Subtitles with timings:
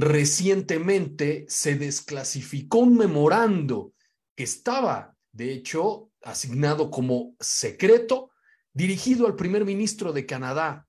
[0.00, 3.94] Recientemente se desclasificó un memorando
[4.36, 8.30] que estaba, de hecho, asignado como secreto,
[8.72, 10.86] dirigido al primer ministro de Canadá,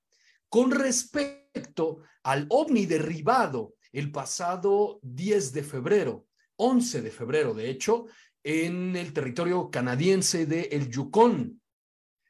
[0.47, 8.05] con respecto al ovni derribado el pasado 10 de febrero, 11 de febrero, de hecho,
[8.44, 11.59] en el territorio canadiense de El Yukon.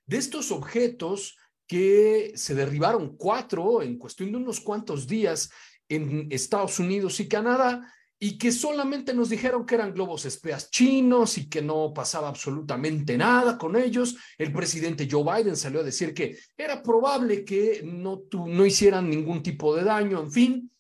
[0.05, 1.35] De estos objetos
[1.67, 5.51] que se derribaron cuatro en cuestión de unos cuantos días
[5.89, 11.37] en Estados Unidos y Canadá y que solamente nos dijeron que eran globos espeas chinos
[11.37, 14.17] y que no pasaba absolutamente nada con ellos.
[14.37, 19.41] El presidente Joe Biden salió a decir que era probable que no, no hicieran ningún
[19.41, 20.71] tipo de daño, en fin,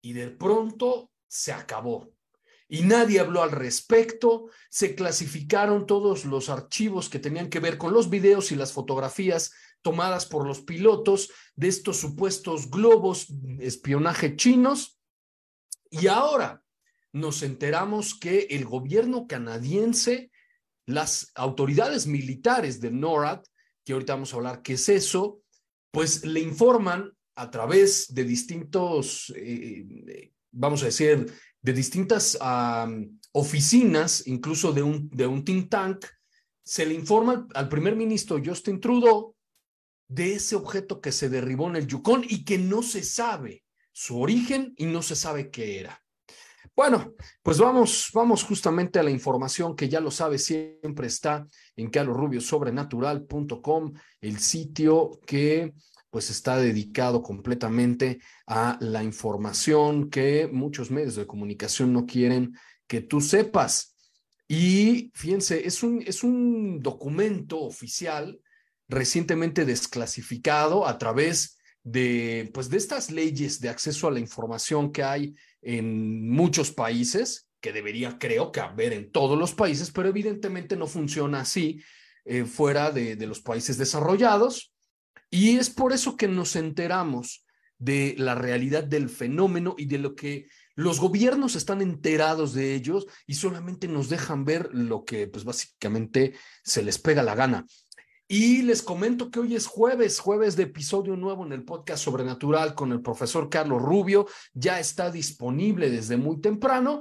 [0.00, 2.12] y de pronto se acabó.
[2.68, 7.92] Y nadie habló al respecto, se clasificaron todos los archivos que tenían que ver con
[7.92, 13.28] los videos y las fotografías tomadas por los pilotos de estos supuestos globos
[13.60, 15.00] espionaje chinos.
[15.90, 16.62] Y ahora
[17.12, 20.30] nos enteramos que el gobierno canadiense,
[20.86, 23.42] las autoridades militares de NORAD,
[23.84, 25.40] que ahorita vamos a hablar qué es eso,
[25.90, 31.32] pues le informan a través de distintos, eh, vamos a decir,
[31.62, 32.38] de distintas
[33.32, 36.04] oficinas, incluso de un, de un think tank,
[36.64, 39.34] se le informa al primer ministro Justin Trudeau
[40.08, 44.20] de ese objeto que se derribó en el Yukon y que no se sabe su
[44.20, 46.02] origen y no se sabe qué era.
[46.74, 51.90] Bueno, pues vamos, vamos justamente a la información que ya lo sabe, siempre está en
[51.90, 55.74] carlosrubiosobrenatural.com, el sitio que
[56.10, 62.54] pues está dedicado completamente a la información que muchos medios de comunicación no quieren
[62.86, 63.96] que tú sepas.
[64.46, 68.40] Y fíjense, es un, es un documento oficial
[68.88, 75.02] recientemente desclasificado a través de, pues, de estas leyes de acceso a la información que
[75.02, 80.76] hay en muchos países, que debería, creo que haber en todos los países, pero evidentemente
[80.76, 81.82] no funciona así
[82.24, 84.72] eh, fuera de, de los países desarrollados.
[85.30, 87.44] Y es por eso que nos enteramos
[87.78, 93.06] de la realidad del fenómeno y de lo que los gobiernos están enterados de ellos
[93.26, 97.66] y solamente nos dejan ver lo que pues básicamente se les pega la gana.
[98.30, 102.74] Y les comento que hoy es jueves, jueves de episodio nuevo en el podcast Sobrenatural
[102.74, 104.26] con el profesor Carlos Rubio.
[104.52, 107.00] Ya está disponible desde muy temprano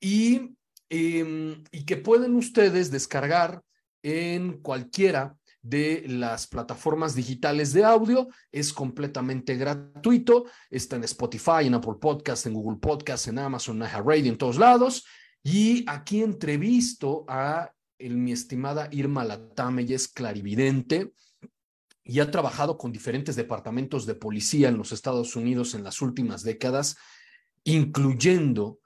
[0.00, 0.56] y,
[0.88, 3.62] em, que pueden ustedes descargar
[4.02, 8.26] en cualquiera de las plataformas digitales de audio.
[8.50, 10.46] Es completamente gratuito.
[10.68, 14.58] Está en Spotify, en Apple Podcast, en Google Podcast, en Amazon, en Radio, en todos
[14.58, 15.04] lados.
[15.44, 21.12] Y aquí entrevisto a el, mi estimada Irma Latame, ella es clarividente
[22.04, 26.42] y ha trabajado con diferentes departamentos de policía en los Estados Unidos en las últimas
[26.42, 26.96] décadas,
[27.64, 28.78] incluyendo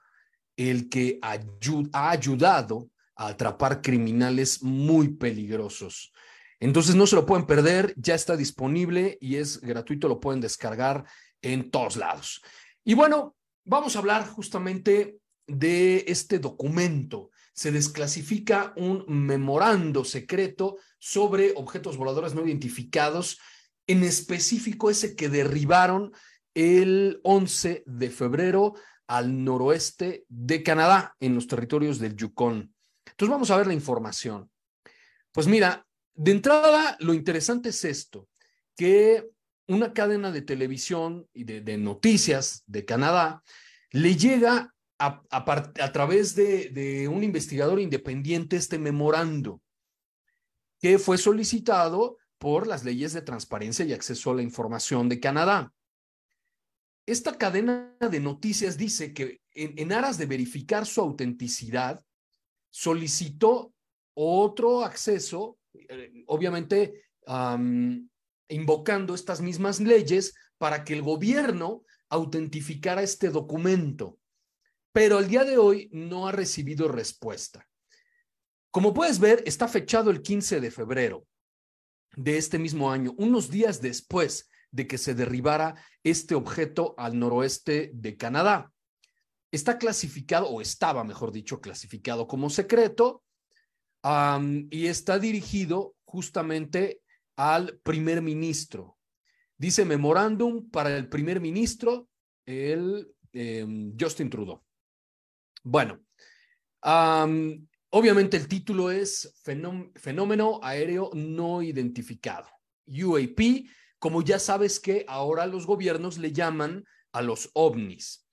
[0.55, 6.13] el que ha ayudado a atrapar criminales muy peligrosos.
[6.59, 11.05] Entonces no se lo pueden perder, ya está disponible y es gratuito, lo pueden descargar
[11.41, 12.41] en todos lados.
[12.83, 21.53] Y bueno, vamos a hablar justamente de este documento se desclasifica un memorando secreto sobre
[21.55, 23.39] objetos voladores no identificados,
[23.87, 26.11] en específico ese que derribaron
[26.53, 28.75] el 11 de febrero
[29.07, 32.73] al noroeste de Canadá, en los territorios del Yukon.
[33.05, 34.49] Entonces vamos a ver la información.
[35.31, 38.27] Pues mira, de entrada, lo interesante es esto,
[38.75, 39.27] que
[39.67, 43.43] una cadena de televisión y de, de noticias de Canadá
[43.91, 49.61] le llega a, través de, un investigador independiente este memorando
[50.79, 55.73] que fue solicitado por las leyes de transparencia y acceso a la información de Canadá.
[57.05, 62.03] esta cadena de noticias dice que en, aras de verificar su autenticidad,
[62.69, 63.73] solicitó
[64.13, 67.03] otro acceso, eh, obviamente
[68.47, 74.18] invocando estas mismas leyes para que el gobierno autentificara este documento.
[74.99, 77.65] Pero al día de hoy no ha recibido respuesta.
[78.69, 81.25] Como puedes ver, está fechado el 15 de febrero
[82.17, 87.91] de este mismo año, unos días después de que se derribara este objeto al noroeste
[87.93, 88.73] de Canadá.
[89.53, 93.23] Está clasificado, o estaba, mejor dicho, clasificado como secreto,
[94.69, 96.99] y está dirigido justamente
[97.37, 98.97] al primer ministro.
[99.57, 102.09] Dice memorándum para el primer ministro,
[102.45, 104.61] el em, Justin Trudeau.
[105.63, 105.99] Bueno,
[107.89, 112.47] obviamente el título es Fenómeno Aéreo No Identificado,
[112.87, 113.67] UAP,
[113.99, 118.25] como ya sabes que ahora los gobiernos le llaman a los ovnis.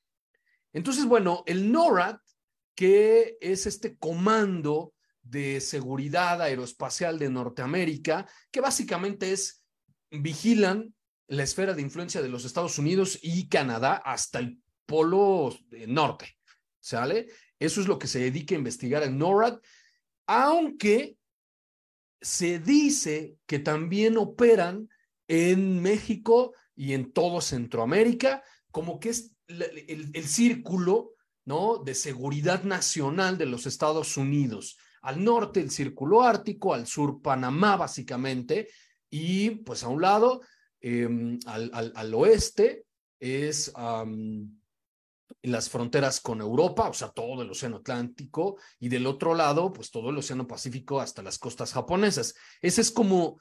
[0.73, 2.19] Entonces, bueno, el NORAD,
[2.75, 4.93] que es este comando
[5.23, 9.65] de seguridad aeroespacial de Norteamérica, que básicamente es,
[10.11, 10.95] vigilan
[11.27, 15.53] la esfera de influencia de los Estados Unidos y Canadá hasta el polo
[15.89, 16.39] norte,
[16.87, 17.27] ¿sale?
[17.59, 19.59] Eso es lo que se dedica a investigar el NORAD,
[20.27, 21.17] aunque
[22.21, 24.89] se dice que también operan
[25.27, 31.79] en México y en todo Centroamérica, como que es el, círculo ¿no?
[31.79, 34.79] de seguridad nacional de los Estados Unidos.
[35.03, 38.69] Al norte el círculo ártico, al sur Panamá básicamente,
[39.11, 40.41] y pues a un lado,
[40.81, 42.85] em, al, al, oeste,
[43.19, 43.73] es
[45.43, 49.91] las fronteras con Europa, o sea, todo el Océano Atlántico, y del otro lado, pues
[49.91, 52.35] todo el Océano Pacífico hasta las costas japonesas.
[52.61, 53.39] Ese es como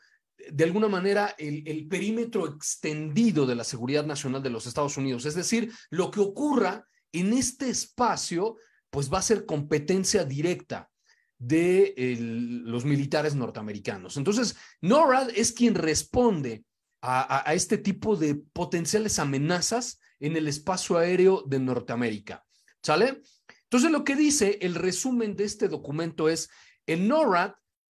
[0.52, 5.26] de alguna manera el, perímetro extendido de la seguridad nacional de los Estados Unidos.
[5.26, 8.58] Es decir, lo que ocurra en este espacio,
[8.90, 10.90] pues va a ser competencia directa
[11.38, 14.18] de los militares norteamericanos.
[14.18, 16.64] Entonces, NORAD es quien responde
[17.02, 22.46] a, este tipo de potenciales amenazas en el espacio aéreo de Norteamérica.
[22.82, 23.22] ¿Sale?
[23.64, 26.50] Entonces, lo que dice el resumen de este documento es,
[26.86, 27.54] el NORAD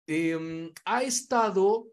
[0.06, 1.88] em, ha estado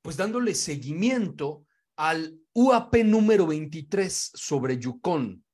[0.00, 5.44] pues dándole seguimiento al UAP número 23 sobre Yukon,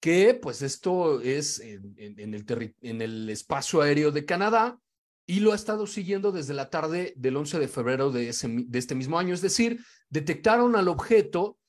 [0.00, 4.80] que pues esto es en, el, en el espacio aéreo de Canadá
[5.26, 8.78] y lo ha estado siguiendo desde la tarde del 11 de febrero de, ese, de
[8.80, 9.78] este mismo año, es decir,
[10.08, 11.59] detectaron al objeto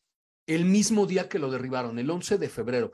[0.48, 2.92] el mismo día que lo derribaron, el 11 de febrero.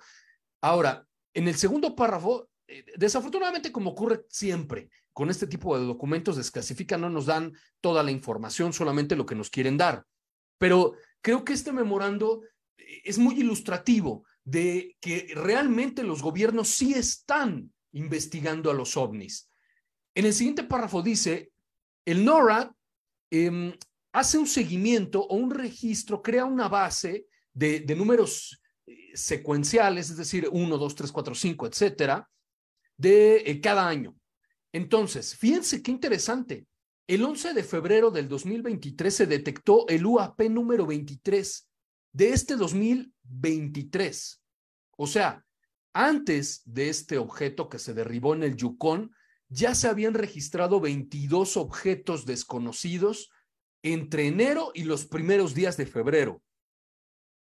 [0.62, 6.38] Ahora, en el segundo párrafo, eh, desafortunadamente como ocurre siempre, con este tipo de documentos
[6.38, 10.06] desclasifican, no nos dan toda la información, solamente lo que nos quieren dar.
[10.58, 12.42] Pero creo que este memorando
[13.04, 19.50] es muy ilustrativo de que realmente los gobiernos sí están investigando a los ovnis.
[20.16, 21.52] En el siguiente párrafo dice,
[22.06, 22.72] el NORAD
[23.30, 23.74] em,
[24.14, 27.28] hace un seguimiento o un registro, crea una base
[27.58, 32.30] de, números eh, secuenciales, es decir, 1, 2, 3, 4, 5, etcétera,
[32.96, 34.16] de eh, cada año.
[34.72, 36.68] Entonces, fíjense qué interesante.
[37.08, 41.68] El 11 de febrero del 2023 se detectó el UAP número 23
[42.12, 44.42] de este 2023.
[44.98, 45.44] O sea,
[45.94, 49.12] antes de este objeto que se derribó en el Yukon,
[49.50, 53.30] ya se habían registrado 22 objetos desconocidos
[53.82, 56.42] entre enero y los primeros días de febrero,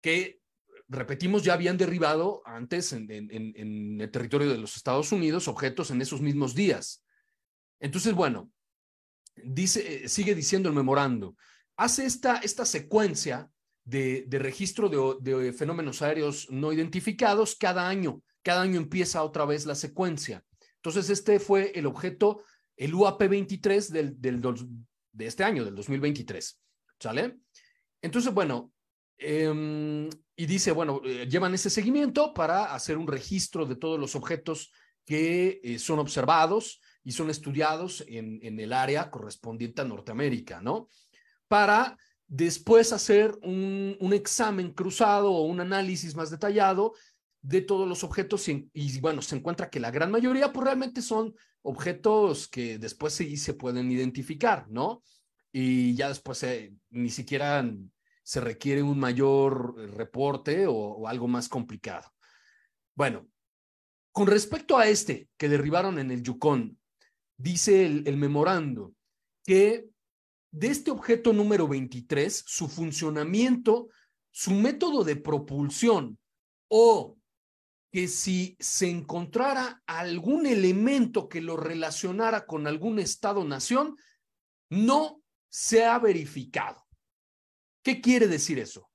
[0.03, 0.41] que,
[0.89, 6.21] repetimos, ya habían derribado antes en, el territorio de los Estados Unidos objetos en esos
[6.21, 7.03] mismos días.
[7.79, 8.51] Entonces, bueno,
[9.35, 11.35] dice, eh, sigue diciendo el memorando,
[11.77, 13.49] hace esta, esta secuencia
[13.85, 18.21] de, registro de, fenómenos aéreos no identificados cada año.
[18.43, 20.43] Cada año empieza otra vez la secuencia.
[20.75, 22.43] Entonces, este fue el objeto,
[22.75, 24.41] el UAP-23 del, del,
[25.13, 26.59] de este año, del 2023.
[26.99, 27.37] ¿Sale?
[28.01, 28.72] Entonces, bueno,
[29.17, 34.15] em, y dice, bueno, eh, llevan ese seguimiento para hacer un registro de todos los
[34.15, 34.71] objetos
[35.05, 40.87] que eh, son observados y son estudiados en, en el área correspondiente a Norteamérica, ¿no?
[41.47, 46.93] Para después hacer un, un, examen cruzado o un análisis más detallado
[47.43, 51.35] de todos los objetos y, bueno, se encuentra que la gran mayoría pues realmente son
[51.61, 55.03] objetos que después sí se pueden identificar, ¿no?
[55.51, 57.63] Y ya después eh, ni siquiera
[58.23, 62.09] se requiere un mayor reporte o, algo más complicado.
[62.95, 63.27] Bueno,
[64.11, 66.79] con respecto a este que derribaron en el Yukon,
[67.37, 68.93] dice el, memorando
[69.45, 69.89] que
[70.51, 73.89] de este objeto número 23, su funcionamiento,
[74.31, 76.17] su método de propulsión
[76.69, 77.17] o
[77.91, 83.97] que si se encontrara algún elemento que lo relacionara con algún Estado-nación,
[84.69, 86.82] no se ha verificado.
[87.83, 88.89] ¿Qué quiere decir eso?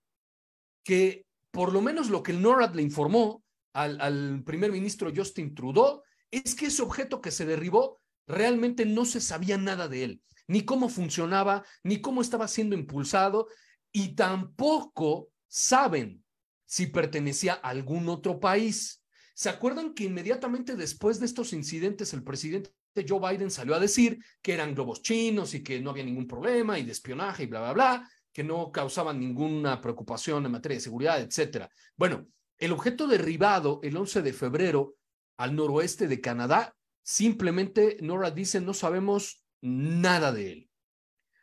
[0.82, 5.54] Que por lo menos lo que el NORAD le informó al, al primer ministro Justin
[5.54, 10.22] Trudeau es que ese objeto que se derribó realmente no se sabía nada de él,
[10.46, 13.48] ni cómo funcionaba, ni cómo estaba siendo impulsado,
[13.92, 16.24] y tampoco saben
[16.66, 19.02] si pertenecía a algún otro país.
[19.34, 22.72] ¿Se acuerdan que inmediatamente después de estos incidentes el presidente
[23.08, 26.78] Joe Biden salió a decir que eran globos chinos y que no había ningún problema
[26.78, 30.80] y de espionaje y bla, bla, bla, que no causaban ninguna preocupación en materia de
[30.80, 31.68] seguridad, etcétera?
[31.96, 34.94] Bueno, el objeto derribado el 11 de febrero
[35.38, 40.70] al noroeste de Canadá, simplemente Nora dice no sabemos nada de él.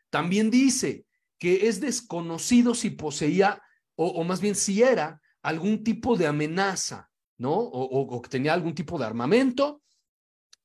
[0.09, 1.05] También dice
[1.37, 3.61] que es desconocido si poseía
[3.97, 7.55] o, más bien si era algún tipo de amenaza, ¿no?
[7.55, 9.83] O, que tenía algún tipo de armamento,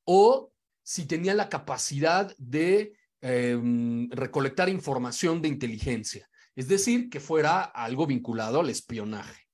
[0.05, 0.53] o
[0.85, 8.07] si tenía la capacidad de em, recolectar información de inteligencia, es decir, que fuera algo
[8.07, 9.47] vinculado al espionaje,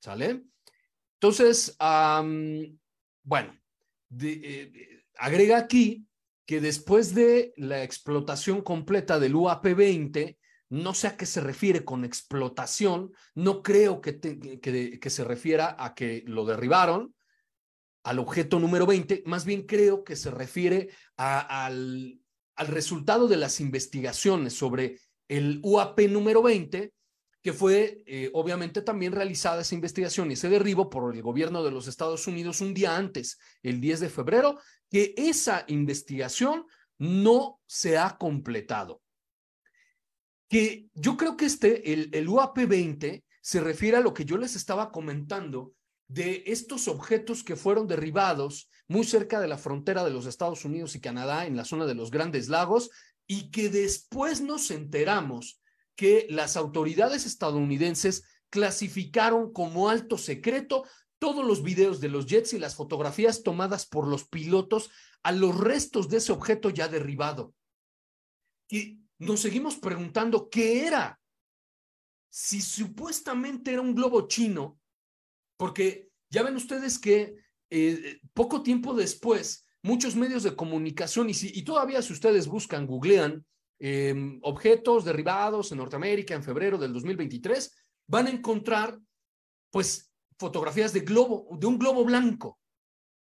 [0.00, 0.44] ¿sale?
[1.14, 1.76] Entonces,
[3.22, 3.58] bueno,
[4.20, 6.06] eh, agrega aquí
[6.46, 12.04] que después de la explotación completa del UAP-20, no sé a qué se refiere con
[12.04, 17.14] explotación, no creo que, que, se refiera a que lo derribaron,
[18.04, 22.20] al objeto número 20, más bien creo que se refiere al,
[22.56, 24.98] al resultado de las investigaciones sobre
[25.28, 26.92] el UAP número 20,
[27.42, 31.70] que fue eh, obviamente también realizada esa investigación y ese derribo por el gobierno de
[31.70, 34.58] los Estados Unidos un día antes, el 10 de febrero,
[34.90, 36.66] que esa investigación
[36.98, 39.02] no se ha completado.
[40.48, 44.56] Que yo creo que este, el, el UAP-20, se refiere a lo que yo les
[44.56, 45.72] estaba comentando
[46.08, 50.94] de estos objetos que fueron derribados muy cerca de la frontera de los Estados Unidos
[50.94, 52.90] y Canadá, en la zona de los Grandes Lagos,
[53.26, 55.60] y que después nos enteramos
[55.96, 60.84] que las autoridades estadounidenses clasificaron como alto secreto
[61.18, 64.90] todos los videos de los jets y las fotografías tomadas por los pilotos
[65.22, 67.54] a los restos de ese objeto ya derribado.
[68.68, 71.18] Y nos seguimos preguntando qué era.
[72.30, 74.78] Si supuestamente era un globo chino,
[75.56, 77.36] porque ya ven ustedes que
[77.70, 82.86] eh, poco tiempo después, muchos medios de comunicación, y, si, y todavía si ustedes buscan,
[82.86, 83.44] googlean
[83.78, 87.74] em, objetos derribados en Norteamérica en febrero del 2023,
[88.08, 88.98] van a encontrar
[89.70, 92.58] pues fotografías de globo, de un globo blanco,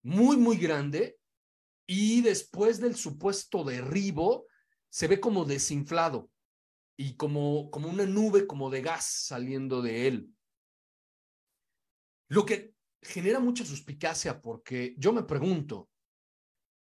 [0.02, 1.18] muy, muy grande,
[1.86, 4.46] y después del supuesto derribo,
[4.90, 6.30] se ve como desinflado
[6.96, 10.34] y como, como una nube como de gas saliendo de él.
[12.28, 15.88] Lo que genera mucha suspicacia porque yo me pregunto,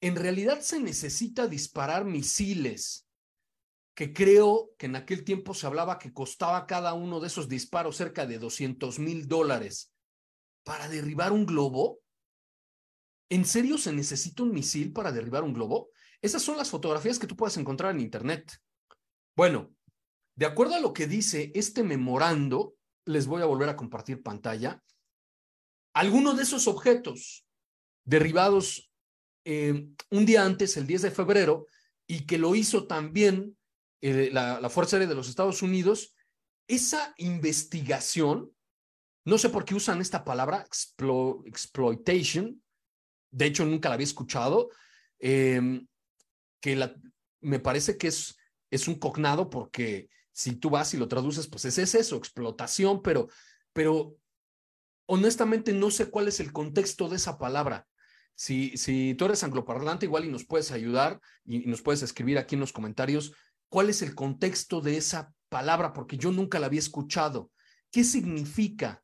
[0.01, 3.09] ¿en realidad se necesita disparar misiles
[3.95, 7.97] que creo que en aquel tiempo se hablaba que costaba cada uno de esos disparos
[7.97, 9.93] cerca de 200 mil dólares
[10.65, 12.01] para derribar un globo?
[13.31, 15.91] ¿En serio se necesita un misil para derribar un globo?
[16.21, 18.59] Esas son las fotografías que tú puedes encontrar en Internet.
[19.37, 19.75] Bueno,
[20.37, 24.83] de acuerdo a lo que dice este memorando, les voy a volver a compartir pantalla,
[25.95, 27.47] algunos de esos objetos
[28.05, 28.91] derribados
[29.45, 31.67] eh, un día antes, el 10 de febrero,
[32.07, 33.57] y que lo hizo también
[34.03, 36.15] eh, la, Fuerza Aérea de los Estados Unidos,
[36.69, 38.53] esa investigación,
[39.25, 40.67] no sé por qué usan esta palabra,
[41.47, 42.63] exploitation,
[43.31, 44.71] de hecho nunca la había escuchado,
[45.19, 45.83] eh,
[46.61, 46.95] que
[47.41, 48.37] me parece que es,
[48.71, 53.29] es un cognado porque si tú vas y lo traduces, pues es, eso, explotación, pero,
[53.73, 54.17] pero
[55.07, 57.87] honestamente no sé cuál es el contexto de esa palabra.
[58.35, 62.39] Si, si tú eres angloparlante, igual y nos puedes ayudar y, y nos puedes escribir
[62.39, 63.33] aquí en los comentarios
[63.69, 67.51] cuál es el contexto de esa palabra, porque yo nunca la había escuchado.
[67.91, 69.03] ¿Qué significa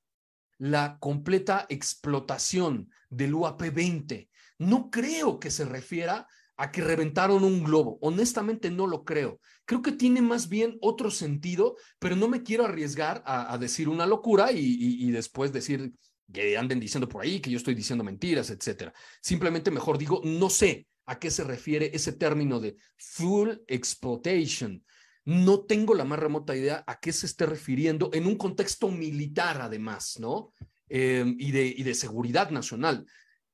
[0.59, 4.29] la completa explotación del UAP 20?
[4.59, 6.27] No creo que se refiera
[6.61, 7.97] a que reventaron un globo.
[8.03, 9.41] Honestamente no lo creo.
[9.65, 14.05] Creo que tiene más bien otro sentido, pero no me quiero arriesgar a, decir una
[14.05, 15.95] locura y, después decir
[16.31, 18.93] que anden diciendo por ahí que yo estoy diciendo mentiras, etcétera.
[19.23, 24.85] Simplemente mejor digo, no sé a qué se refiere ese término de full exploitation.
[25.25, 29.63] No tengo la más remota idea a qué se esté refiriendo en un contexto militar,
[29.63, 30.53] además, ¿no?
[30.91, 33.07] Eh, y, de, y de seguridad nacional,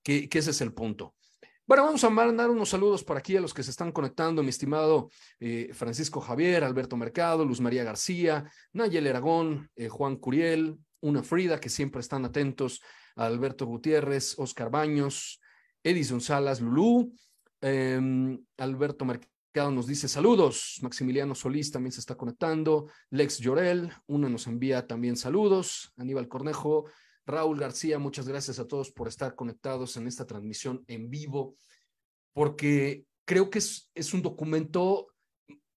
[0.03, 1.16] que ese es el punto.
[1.69, 4.51] Bueno, vamos a mandar unos saludos por aquí a los que se están conectando, mi
[4.51, 11.25] estimado eh, Francisco Javier, Alberto Mercado, Luz María García, Nayel Aragón, eh, Juan Curiel, una
[11.25, 12.81] Frida, que siempre están atentos,
[13.17, 15.41] Alberto Gutiérrez, Oscar Baños,
[15.83, 17.13] Edison Salas, Lulú,
[17.61, 24.29] em, Alberto Mercado nos dice saludos, Maximiliano Solís también se está conectando, Lex Llorel, uno
[24.29, 26.85] nos envía también saludos, Aníbal Cornejo,
[27.27, 31.57] Raúl García, muchas gracias a todos por estar conectados en esta transmisión en vivo,
[32.33, 35.09] porque creo que es, un documento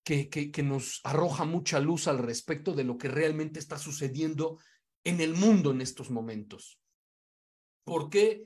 [0.03, 4.59] que, que, que, nos arroja mucha luz al respecto de lo que realmente está sucediendo
[5.03, 6.79] en el mundo en estos momentos.
[7.83, 8.45] ¿Por qué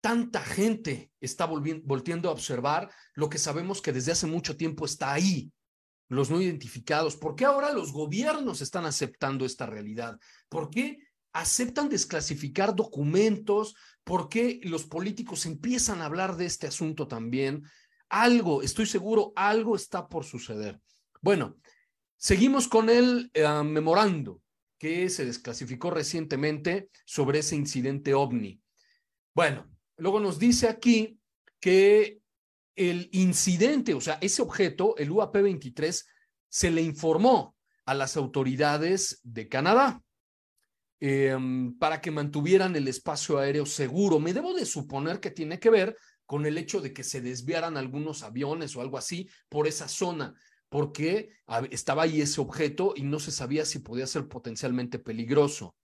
[0.00, 5.12] tanta gente está volviendo a observar lo que sabemos que desde hace mucho tiempo está
[5.12, 5.52] ahí?
[6.08, 7.16] Los no identificados.
[7.16, 10.18] ¿Por qué ahora los gobiernos están aceptando esta realidad?
[10.48, 10.98] ¿Por qué
[11.32, 13.74] aceptan desclasificar documentos?
[14.04, 17.64] ¿Por qué los políticos empiezan a hablar de este asunto también?
[18.08, 20.80] Algo, estoy seguro, algo está por suceder.
[21.20, 21.56] Bueno,
[22.16, 24.42] seguimos con el uh, memorando
[24.78, 28.60] que se desclasificó recientemente sobre ese incidente ovni.
[29.34, 31.18] Bueno, luego nos dice aquí
[31.60, 32.20] que
[32.74, 36.04] el incidente, o sea, ese objeto, el UAP-23,
[36.48, 37.54] se le informó
[37.86, 40.02] a las autoridades de Canadá
[41.04, 41.36] eh,
[41.80, 44.20] para que mantuvieran el espacio aéreo seguro.
[44.20, 47.76] Me debo de suponer que tiene que ver con el hecho de que se desviaran
[47.76, 50.32] algunos aviones o algo así por esa zona,
[50.68, 51.30] porque
[51.72, 55.74] estaba ahí ese objeto y no se sabía si podía ser potencialmente peligroso.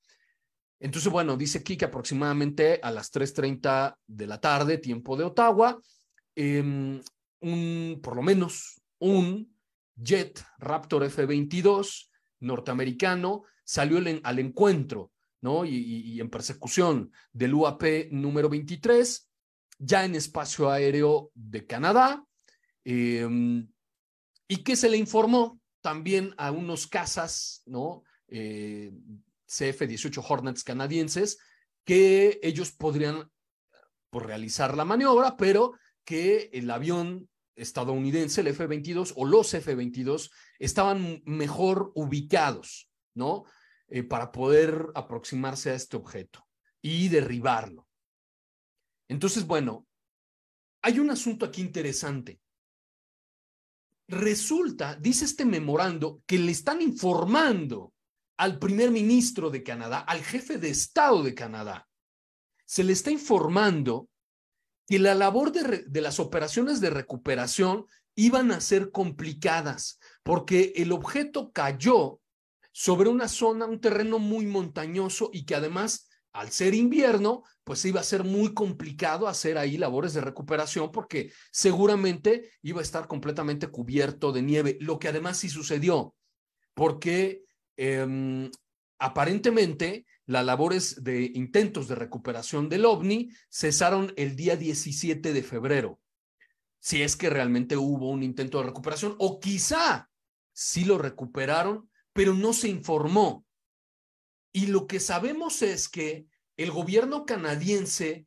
[0.78, 5.80] Entonces, bueno, dice aquí que aproximadamente a las 3.30 de la tarde, tiempo de Ottawa,
[6.36, 7.02] eh,
[7.40, 9.52] un, por lo menos un
[9.96, 12.08] jet Raptor F-22
[12.38, 15.66] norteamericano salió al encuentro, ¿no?
[15.66, 19.28] Y, en persecución del UAP número 23,
[19.78, 22.24] ya en espacio aéreo de Canadá,
[22.86, 23.28] eh,
[24.48, 28.04] y que se le informó también a unos cazas, ¿no?
[28.28, 28.90] Eh,
[29.46, 31.36] CF-18 Hornets canadienses,
[31.84, 33.30] que ellos podrían
[34.08, 35.74] pues, realizar la maniobra, pero
[36.06, 43.44] que el avión estadounidense, el F-22 o los F-22, estaban mejor ubicados, ¿no?
[43.90, 46.46] Eh, para poder aproximarse a este objeto
[46.82, 47.88] y derribarlo.
[49.08, 49.86] Entonces, bueno,
[50.82, 52.38] hay un asunto aquí interesante.
[54.06, 57.94] Resulta, dice este memorando, que le están informando
[58.36, 61.88] al primer ministro de Canadá, al jefe de Estado de Canadá.
[62.66, 64.10] Se le está informando
[64.86, 70.92] que la labor de, de, las operaciones de recuperación iban a ser complicadas porque el
[70.92, 72.20] objeto cayó
[72.78, 77.98] sobre una zona, un terreno muy montañoso y que además, al ser invierno, pues iba
[77.98, 83.66] a ser muy complicado hacer ahí labores de recuperación porque seguramente iba a estar completamente
[83.66, 86.14] cubierto de nieve, lo que además sí sucedió,
[86.72, 87.42] porque
[87.76, 88.48] eh,
[89.00, 95.98] aparentemente las labores de intentos de recuperación del ovni cesaron el día 17 de febrero.
[96.78, 100.08] Si es que realmente hubo un intento de recuperación o quizá
[100.52, 101.87] sí lo recuperaron,
[102.18, 103.46] pero no se informó.
[104.52, 106.26] Y lo que sabemos es que
[106.56, 108.26] el gobierno canadiense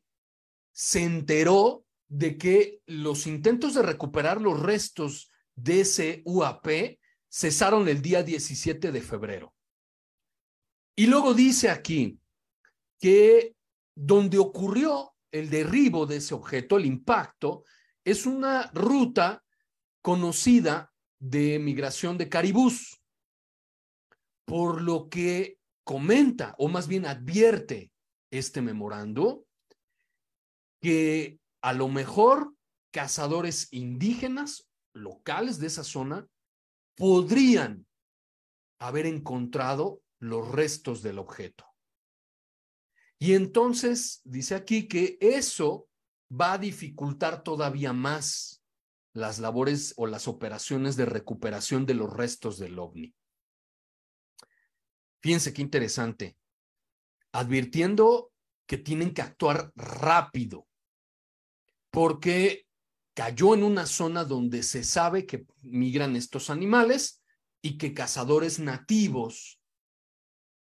[0.72, 6.66] se enteró de que los intentos de recuperar los restos de ese UAP
[7.30, 9.54] cesaron el día 17 de febrero.
[10.96, 12.18] Y luego dice aquí
[12.98, 13.54] que
[13.94, 17.64] donde ocurrió el derribo de ese objeto, el impacto,
[18.02, 19.44] es una ruta
[20.00, 23.01] conocida de migración de caribús,
[24.44, 27.90] por lo que comenta, o más bien advierte
[28.30, 29.44] este memorando,
[30.80, 32.54] que a lo mejor
[32.92, 36.28] cazadores indígenas locales de esa zona
[36.96, 37.86] podrían
[38.78, 41.66] haber encontrado los restos del objeto.
[43.18, 45.88] Y entonces dice aquí que eso
[46.28, 48.62] va a dificultar todavía más
[49.14, 53.14] las labores o las operaciones de recuperación de los restos del ovni.
[55.22, 56.36] Fíjense qué interesante.
[57.32, 58.32] Advirtiendo
[58.66, 60.66] que tienen que actuar rápido,
[61.90, 62.66] porque
[63.14, 67.22] cayó en una zona donde se sabe que migran estos animales
[67.62, 69.60] y que cazadores nativos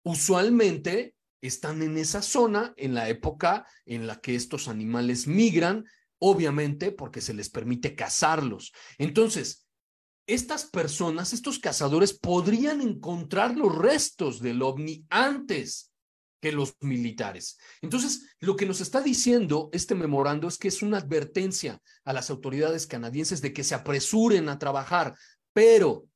[0.02, 5.84] usualmente están en esa zona en la época en la que estos animales migran,
[6.18, 8.72] obviamente porque se les permite cazarlos.
[8.96, 9.67] Entonces,
[10.28, 15.90] estas personas, estos cazadores, podrían encontrar los restos del ovni antes
[16.40, 17.58] que los militares.
[17.80, 22.30] Entonces, lo que nos está diciendo este memorando es que es una advertencia a las
[22.30, 25.16] autoridades canadienses de que se apresuren a trabajar,
[25.52, 26.06] pero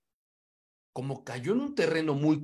[0.92, 2.40] como cayó en un terreno muy,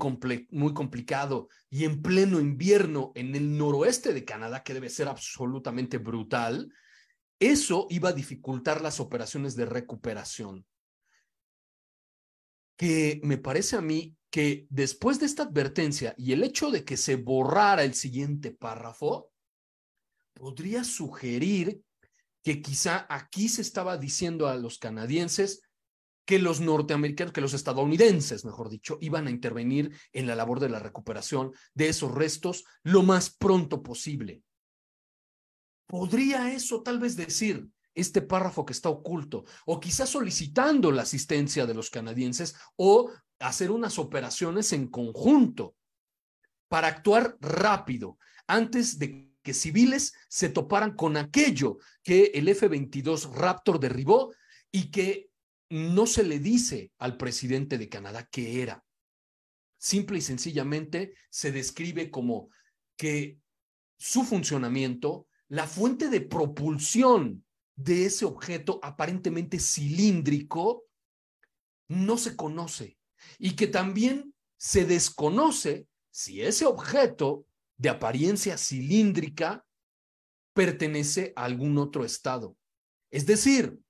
[0.50, 5.98] muy complicado y en pleno invierno en el noroeste de Canadá, que debe ser absolutamente
[5.98, 6.72] brutal,
[7.38, 10.64] eso iba a dificultar las operaciones de recuperación.
[12.78, 16.96] Que me parece a mí que después de esta advertencia y el hecho de que
[16.96, 19.30] se borrara el siguiente párrafo,
[20.32, 21.82] podría sugerir
[22.42, 25.62] que quizá aquí se estaba diciendo a los canadienses,
[26.24, 30.68] que los norteamericanos, que los estadounidenses, mejor dicho, iban a intervenir en la labor de
[30.68, 34.42] la recuperación de esos restos lo más pronto posible.
[35.86, 37.66] ¿Podría eso tal vez decir
[37.98, 39.44] este párrafo que está oculto?
[39.66, 45.76] O quizás solicitando la asistencia de los canadienses o hacer unas operaciones en conjunto
[46.68, 53.80] para actuar rápido antes de que civiles se toparan con aquello que el F-22 Raptor
[53.80, 54.34] derribó
[54.70, 55.30] y que
[55.70, 58.84] no se le dice al presidente de Canadá qué era.
[59.78, 62.50] Simple y sencillamente se describe como
[62.96, 63.38] que
[63.96, 67.44] su funcionamiento, la fuente de propulsión
[67.78, 70.84] de ese objeto aparentemente cilíndrico,
[71.86, 72.98] no se conoce
[73.38, 79.64] y que también se desconoce si ese objeto de apariencia cilíndrica
[80.52, 82.56] pertenece a algún otro estado.
[83.12, 83.80] Es decir,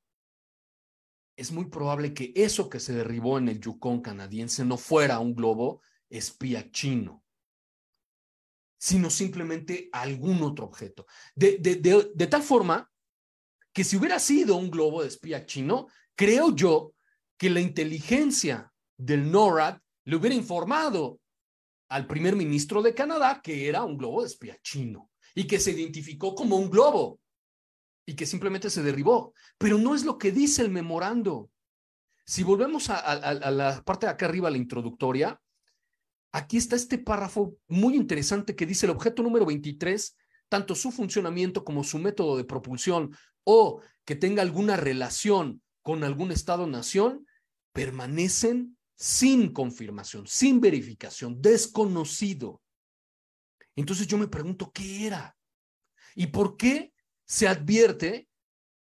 [1.35, 5.35] es muy probable que eso que se derribó en el Yukon canadiense no fuera un
[5.35, 7.25] globo espía chino,
[8.79, 11.07] sino simplemente algún otro objeto.
[11.35, 12.91] De, de, tal forma
[13.79, 15.87] que si hubiera sido un globo de espía chino,
[16.17, 16.95] creo yo
[17.37, 21.21] que la inteligencia del NORAD le hubiera informado
[21.89, 25.71] al primer ministro de Canadá que era un globo de espía chino y que se
[25.71, 27.21] identificó como un globo
[28.05, 29.33] y que simplemente se derribó.
[29.59, 31.49] Pero no es lo que dice el memorando.
[32.27, 35.41] Si volvemos a, la parte de acá arriba, la introductoria,
[36.33, 40.17] aquí está este párrafo muy interesante que dice el objeto número 23,
[40.49, 43.13] tanto su funcionamiento como su método de propulsión
[43.51, 47.27] o que tenga alguna relación con algún Estado-nación,
[47.73, 52.61] permanecen sin confirmación, sin verificación, desconocido.
[53.75, 55.35] Entonces yo me pregunto, ¿qué era?
[56.15, 56.93] ¿Y por qué
[57.25, 58.29] se advierte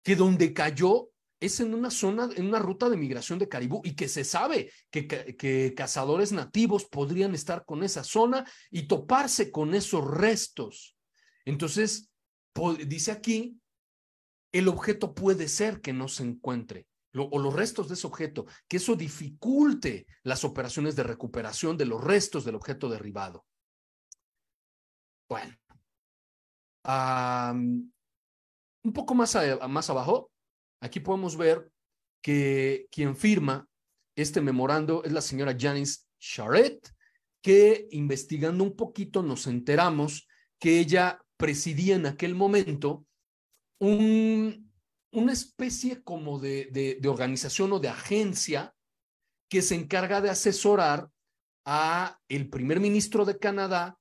[0.02, 3.94] que donde cayó es en una zona, en una ruta de migración de caribú y
[3.94, 9.76] que se sabe que, que, cazadores nativos podrían estar con esa zona y toparse con
[9.76, 10.96] esos restos.
[11.44, 12.10] Entonces,
[12.88, 13.60] dice aquí,
[14.58, 16.86] el objeto puede ser que no se encuentre.
[17.14, 22.04] o los restos de ese objeto, que eso dificulte las operaciones de recuperación de los
[22.04, 23.46] restos del objeto derribado.
[25.28, 25.56] Bueno,
[28.84, 29.36] un poco más,
[29.68, 30.30] más abajo,
[30.80, 31.70] aquí podemos ver
[32.22, 33.66] que quien firma
[34.14, 36.90] este memorando es la señora Janice Charette,
[37.42, 43.06] que investigando un poquito nos enteramos que ella presidía en aquel momento
[43.78, 44.72] un,
[45.12, 48.74] una especie como de, de, organización o de agencia
[49.48, 51.10] que se encarga de asesorar
[51.64, 53.98] a el primer ministro de Canadá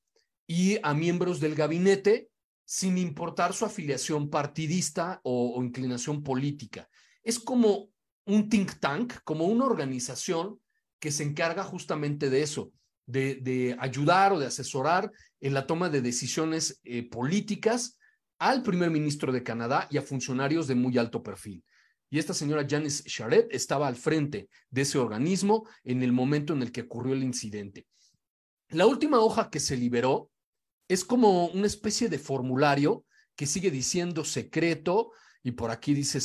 [0.48, 2.30] y a miembros del gabinete
[2.66, 6.90] sin importar su afiliación partidista o, inclinación política.
[7.24, 7.90] Es como
[8.26, 10.60] un think tank, como una organización
[11.00, 12.72] que se encarga justamente de eso,
[13.06, 18.00] de, ayudar o de asesorar en la toma de decisiones eh, políticas
[18.50, 21.64] al primer ministro de Canadá y a funcionarios de muy alto perfil.
[22.10, 26.62] Y esta señora Janice Charette estaba al frente de ese organismo en el momento en
[26.62, 27.88] el que ocurrió el incidente.
[28.70, 30.30] La última hoja que se liberó
[30.88, 33.06] es como una especie de formulario
[33.36, 36.20] que sigue diciendo secreto y por aquí dice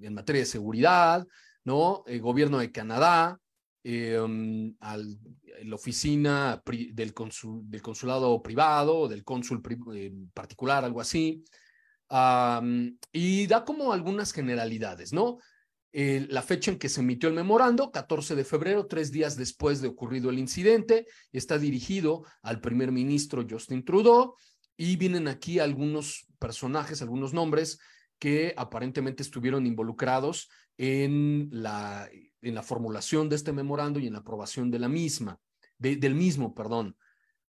[0.00, 1.26] en materia de seguridad,
[1.64, 2.04] ¿no?
[2.06, 3.38] El gobierno de Canadá,
[3.84, 9.62] em, la oficina del, del, consulado privado, del cónsul
[9.94, 11.44] eh, particular, algo así,
[13.12, 15.38] y da como algunas generalidades, ¿no?
[15.92, 19.88] la fecha en que se emitió el memorando, 14 de febrero, tres días después de
[19.88, 24.34] ocurrido el incidente, está dirigido al primer ministro Justin Trudeau
[24.76, 27.80] y vienen aquí algunos personajes, algunos nombres
[28.18, 32.08] que aparentemente estuvieron involucrados en la,
[32.42, 35.38] en la formulación de este memorando y en la aprobación de la misma,
[35.78, 36.96] del mismo, perdón.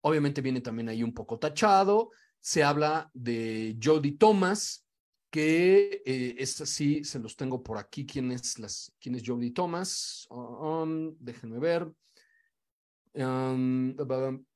[0.01, 4.85] Obviamente viene también ahí un poco tachado, se habla de Jody Thomas,
[5.29, 9.51] que eh, es así, se los tengo por aquí, quién es, las, quién es Jody
[9.51, 11.91] Thomas, um, déjenme ver.
[13.13, 13.95] Um,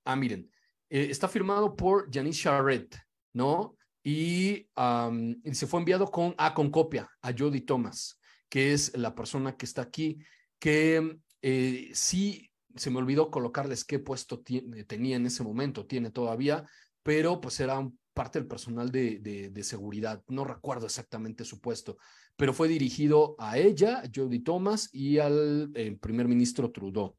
[0.06, 0.50] ah, miren,
[0.90, 2.98] eh, está firmado por Janice Charrette,
[3.34, 3.78] ¿no?
[4.04, 8.20] Y, um, se fue enviado con, ah, con copia a Jody Thomas,
[8.54, 10.20] que es la persona que está aquí,
[10.60, 16.64] que eh, sí se me olvidó colocarles qué puesto tenía en ese momento, tiene todavía,
[17.02, 20.24] pero pues era parte del personal de, seguridad.
[20.28, 21.98] No recuerdo exactamente su puesto,
[22.36, 27.16] pero fue dirigido a ella, Jody Thomas, y al eh, primer ministro Trudeau.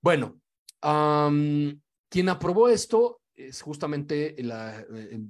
[0.00, 0.40] Bueno,
[0.80, 5.20] quien aprobó esto es justamente la, eh,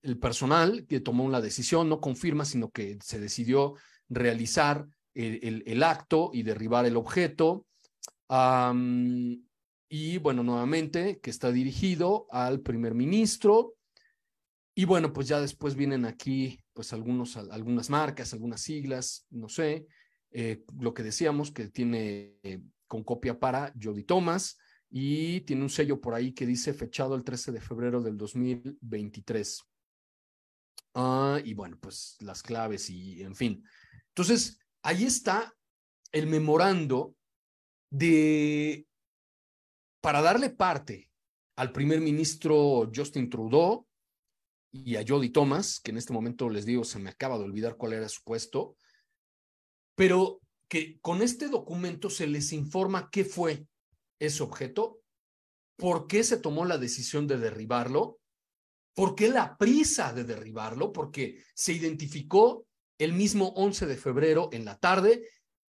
[0.00, 3.74] el personal que tomó una decisión, no confirma, sino que se decidió
[4.08, 7.66] realizar el, el, acto y derribar el objeto.
[9.88, 13.74] y bueno, nuevamente, que está dirigido al primer ministro.
[14.74, 19.86] Y bueno, pues ya después vienen aquí, pues algunos, algunas marcas, algunas siglas, no sé,
[20.30, 24.58] eh, lo que decíamos, que tiene eh, con copia para Jody Thomas
[24.90, 29.62] y tiene un sello por ahí que dice fechado el 13 de febrero del 2023.
[30.94, 33.64] Ah, y bueno, pues las claves y en fin.
[34.16, 35.54] Entonces, ahí está
[36.10, 37.14] el memorando
[37.90, 38.86] de,
[40.00, 41.10] para darle parte
[41.54, 43.86] al primer ministro Justin Trudeau
[44.72, 47.76] y a Jody Thomas, que en este momento les digo, se me acaba de olvidar
[47.76, 48.76] cuál era su puesto,
[49.94, 53.66] pero que con este documento se les informa qué fue
[54.18, 55.00] ese objeto,
[55.76, 58.18] por qué se tomó la decisión de derribarlo
[58.96, 60.90] ¿Por qué la prisa de derribarlo?
[60.90, 62.65] Porque se identificó
[62.98, 65.28] el mismo 11 de febrero en la tarde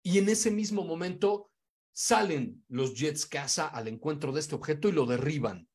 [0.03, 1.51] y en ese mismo momento
[1.91, 5.67] salen los jets caza al encuentro de este objeto y lo derriban.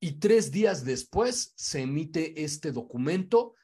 [0.00, 3.54] Y tres días después se emite este documento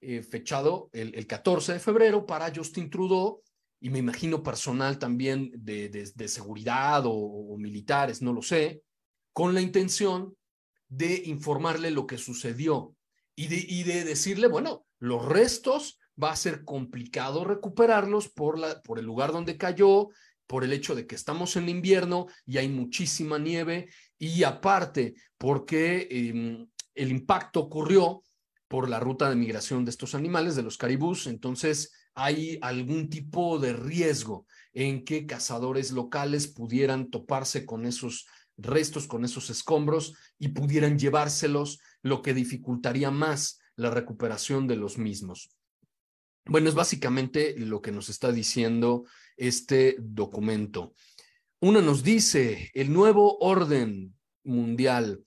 [0.00, 3.42] eh, fechado el, 14 de febrero para Justin Trudeau
[3.80, 8.82] y me imagino personal también de, seguridad o militares, no lo sé,
[9.32, 10.34] con la intención
[10.88, 12.96] de informarle lo que sucedió
[13.34, 18.82] y de, y de decirle, bueno, los restos va a ser complicado recuperarlos por, la,
[18.82, 20.08] por el lugar donde cayó,
[20.46, 23.88] por el hecho de que estamos en invierno y hay muchísima nieve.
[24.18, 28.22] Y aparte porque em, el impacto ocurrió
[28.68, 33.58] por la ruta de migración de estos animales, de los caribús, entonces hay algún tipo
[33.58, 38.26] de riesgo en que cazadores locales pudieran toparse con esos
[38.58, 44.98] restos con esos escombros y pudieran llevárselos, lo que dificultaría más la recuperación de los
[44.98, 45.50] mismos.
[46.46, 49.04] Bueno, es básicamente lo que nos está diciendo
[49.36, 50.94] este documento.
[51.60, 55.24] Uno nos dice, el nuevo orden mundial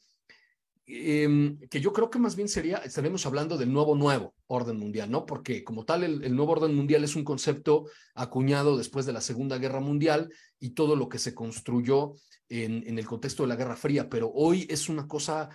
[0.92, 5.12] Em, que yo creo que más bien sería, estaremos hablando del nuevo nuevo orden mundial,
[5.12, 5.24] ¿no?
[5.24, 7.86] Porque como tal, el, nuevo orden mundial es un concepto
[8.16, 12.16] acuñado después de la Segunda Guerra Mundial y todo lo que se construyó
[12.48, 15.50] en, en el contexto de la Guerra Fría, pero hoy es una cosa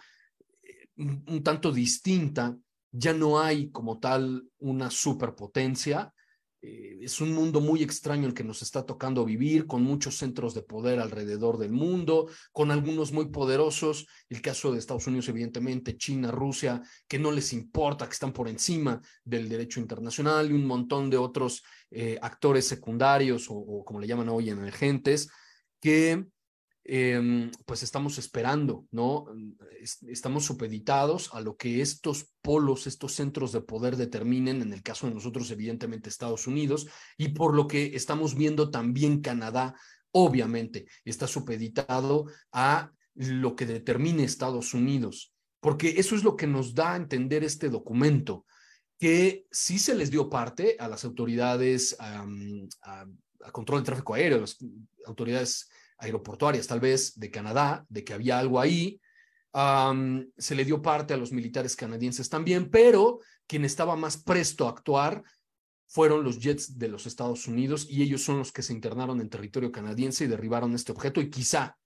[0.63, 0.89] eh,
[1.27, 2.57] un tanto distinta,
[2.97, 6.13] ya no hay como tal una superpotencia,
[6.63, 10.55] eh, es un mundo muy extraño el que nos está tocando vivir, con muchos centros
[10.55, 15.97] de poder alrededor del mundo, con algunos muy poderosos, el caso de Estados Unidos, evidentemente,
[15.97, 20.67] China, Rusia, que no les importa, que están por encima del derecho internacional, y un
[20.67, 25.29] montón de otros eh, actores secundarios o, como le llaman hoy, emergentes,
[25.81, 26.25] que
[26.87, 29.25] Em, pues estamos esperando, ¿no?
[30.07, 35.07] Estamos supeditados a lo que estos polos, estos centros de poder determinen, en el caso
[35.07, 39.75] de nosotros, evidentemente Estados Unidos, y por lo que estamos viendo también Canadá,
[40.11, 46.75] obviamente, está supeditado a lo que determine Estados Unidos, porque eso es lo que nos
[46.75, 48.45] da a entender este documento,
[48.99, 52.27] que sí se les dio parte a las autoridades a,
[52.83, 54.59] a control de tráfico aéreo, las
[55.07, 55.71] autoridades
[56.05, 59.01] aeroportuarias tal vez de Canadá, de que había algo ahí.
[60.37, 64.71] se le dio parte a los militares canadienses también, pero quien estaba más presto a
[64.71, 65.23] actuar
[65.87, 69.29] fueron los jets de los Estados Unidos y ellos son los que se internaron en
[69.29, 71.77] territorio canadiense y derribaron este objeto y quizá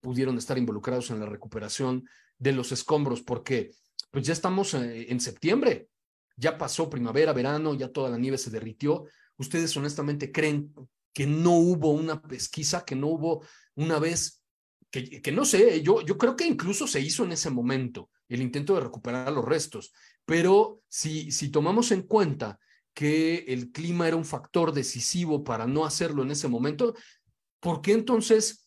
[0.00, 3.72] pudieron estar involucrados en la recuperación de los escombros porque
[4.10, 5.88] pues ya estamos eh, en septiembre,
[6.36, 9.04] ya pasó primavera, verano, ya toda la nieve se derritió.
[9.36, 10.72] ¿Ustedes honestamente creen
[11.12, 13.44] que no hubo una pesquisa, que no hubo
[13.74, 14.42] una vez,
[14.90, 18.42] que, que no sé, yo, yo creo que incluso se hizo en ese momento el
[18.42, 19.92] intento de recuperar los restos,
[20.24, 22.58] pero si, si tomamos en cuenta
[22.94, 26.94] que el clima era un factor decisivo para no hacerlo en ese momento,
[27.60, 28.66] ¿por qué entonces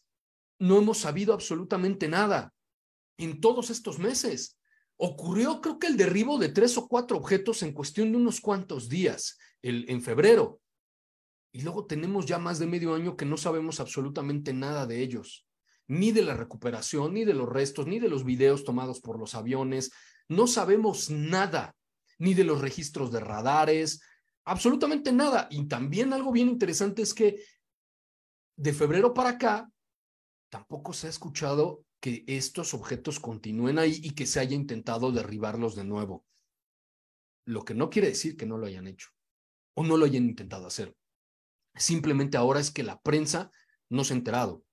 [0.60, 2.54] no hemos sabido absolutamente nada
[3.18, 4.58] en todos estos meses?
[4.98, 8.90] Ocurrió creo que el derribo de tres o cuatro objetos en cuestión de unos cuantos
[8.90, 10.62] días, el, en febrero.
[11.56, 15.48] Y luego tenemos ya más de medio año que no sabemos absolutamente nada de ellos,
[15.88, 19.36] ni de la recuperación, ni de los restos, ni de los videos tomados por los
[19.36, 19.94] aviones.
[20.28, 21.74] No sabemos nada,
[22.20, 24.02] ni de los registros de radares,
[24.44, 25.48] absolutamente nada.
[25.50, 27.42] Y también algo bien interesante es que
[28.58, 29.72] de febrero para acá,
[30.50, 35.74] tampoco se ha escuchado que estos objetos continúen ahí y que se haya intentado derribarlos
[35.74, 36.26] de nuevo.
[37.46, 39.08] Lo que no quiere decir que no lo hayan hecho
[39.74, 40.94] o no lo hayan intentado hacer.
[41.76, 43.52] Simplemente ahora es que la prensa
[43.90, 44.64] no se ha enterado.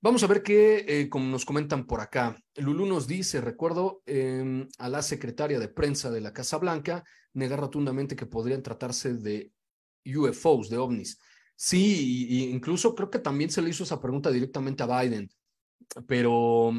[0.00, 4.68] Vamos a ver qué, eh, como nos comentan por acá, Lulú nos dice, recuerdo em,
[4.78, 7.02] a la secretaria de prensa de la Casa Blanca
[7.32, 9.52] negar rotundamente que podrían tratarse de
[10.04, 11.18] UFOs, de ovnis.
[11.56, 15.28] Sí, incluso creo que también se le hizo esa pregunta directamente a Biden,
[16.06, 16.72] pero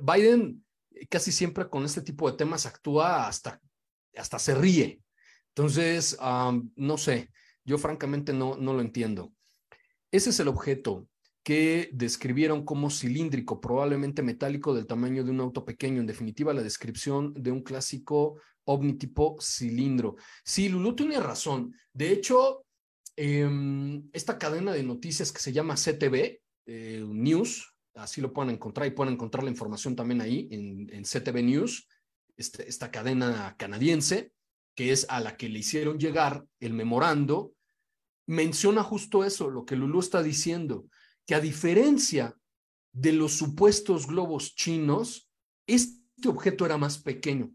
[0.00, 0.64] Biden
[1.08, 3.60] casi siempre con este tipo de temas actúa hasta,
[4.16, 5.00] hasta se ríe.
[5.48, 6.16] Entonces,
[6.76, 7.30] no sé,
[7.70, 9.32] yo francamente no, no lo entiendo.
[10.10, 11.06] Ese es el objeto
[11.44, 16.00] que describieron como cilíndrico, probablemente metálico del tamaño de un auto pequeño.
[16.00, 20.16] En definitiva, la descripción de un clásico ovni tipo cilindro.
[20.44, 21.72] Sí, Lulu tiene razón.
[21.92, 22.64] De hecho,
[23.16, 28.88] em, esta cadena de noticias que se llama CTV eh, News, así lo pueden encontrar
[28.88, 31.88] y pueden encontrar la información también ahí en, CTV News,
[32.36, 34.32] este, esta cadena canadiense,
[34.74, 37.52] que es a la que le hicieron llegar el memorando,
[38.30, 40.86] menciona justo eso, lo que Lulu está diciendo,
[41.26, 42.36] que a diferencia
[42.92, 45.28] de los supuestos globos chinos,
[45.66, 47.50] este objeto era más pequeño.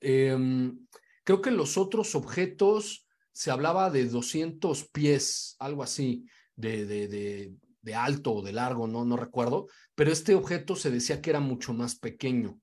[0.00, 0.86] Em,
[1.22, 6.24] creo que los otros objetos se hablaba de 200 pies, algo así,
[6.56, 7.52] de, de,
[7.82, 11.40] de, alto o de largo, no, no recuerdo, pero este objeto se decía que era
[11.40, 12.58] mucho más pequeño.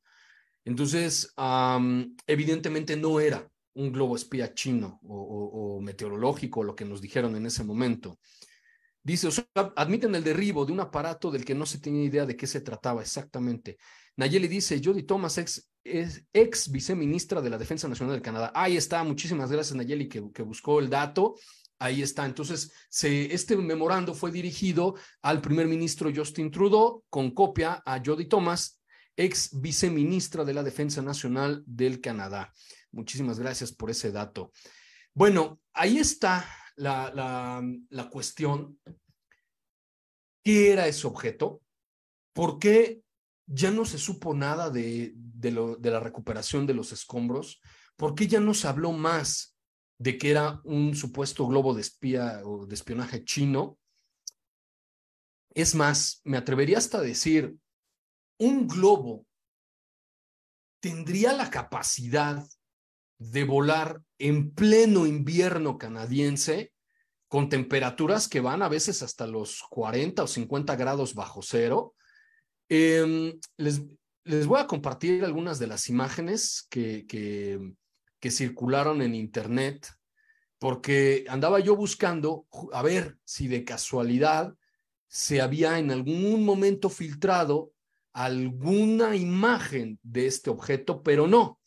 [0.64, 1.32] Entonces,
[2.26, 7.64] evidentemente no era un globo espía chino o, meteorológico, lo que nos dijeron en ese
[7.64, 8.18] momento.
[9.04, 12.26] Dice, o sea, admiten el derribo de un aparato del que no se tenía idea
[12.26, 13.78] de qué se trataba exactamente.
[14.16, 18.52] Nayeli dice, Jody Thomas, ex, ex viceministra de la Defensa Nacional del Canadá.
[18.56, 21.36] Ahí está, muchísimas gracias Nayeli que, que buscó el dato.
[21.78, 22.26] Ahí está.
[22.26, 22.72] Entonces,
[23.04, 28.82] este memorando fue dirigido al primer ministro Justin Trudeau con copia a Jody Thomas,
[29.16, 32.54] ex viceministra de la Defensa Nacional del Canadá.
[32.96, 34.54] Muchísimas gracias por ese dato.
[35.14, 38.80] Bueno, ahí está la, la, la cuestión.
[40.42, 41.62] ¿Qué era ese objeto?
[42.34, 43.02] ¿Por qué
[43.48, 47.62] ya no se supo nada de, de, de la recuperación de los escombros?
[47.98, 49.58] ¿Por qué ya no se habló más
[50.00, 53.78] de que era un supuesto globo de espía o de espionaje chino?
[55.54, 57.58] Es más, me atrevería hasta a decir,
[58.40, 59.26] un globo
[60.80, 62.46] tendría la capacidad
[63.18, 66.72] de volar en pleno invierno canadiense
[67.28, 71.96] con temperaturas que van a veces hasta los 40 o 50 grados bajo cero
[72.70, 73.84] Em, les,
[74.24, 77.60] les, voy a compartir algunas de las imágenes que, que,
[78.20, 79.88] que circularon en Internet,
[80.58, 84.56] porque andaba yo buscando a ver si de casualidad
[85.08, 87.72] se había en algún momento filtrado
[88.14, 91.60] alguna imagen de este objeto, pero no.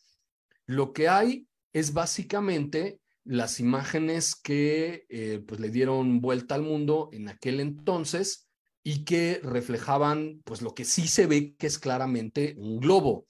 [0.68, 7.08] Lo que hay es básicamente las imágenes que eh, pues le dieron vuelta al mundo
[7.12, 8.50] en aquel entonces
[8.84, 13.26] y que reflejaban pues lo que sí se ve que es claramente un globo.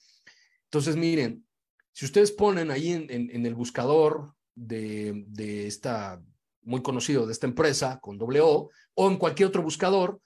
[0.64, 1.46] Entonces, miren,
[1.92, 6.20] si ustedes ponen ahí en, el buscador de, de, esta,
[6.62, 10.20] muy conocido de esta empresa, con doble O, o en cualquier otro buscador,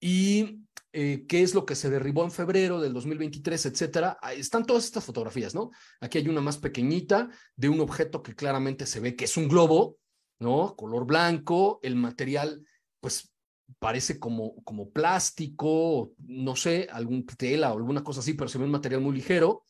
[0.00, 0.65] y
[0.98, 5.04] eh, qué es lo que se derribó en febrero del 2023, etcétera, están todas estas
[5.04, 5.70] fotografías, ¿no?
[6.00, 9.46] Aquí hay una más pequeñita de un objeto que claramente se ve que es un
[9.46, 9.98] globo,
[10.38, 10.74] ¿no?
[10.74, 12.66] Color blanco, el material,
[12.98, 13.30] pues
[13.78, 18.64] parece como, como plástico, no sé, algún tela o alguna cosa así, pero se ve
[18.64, 19.64] un material muy ligero.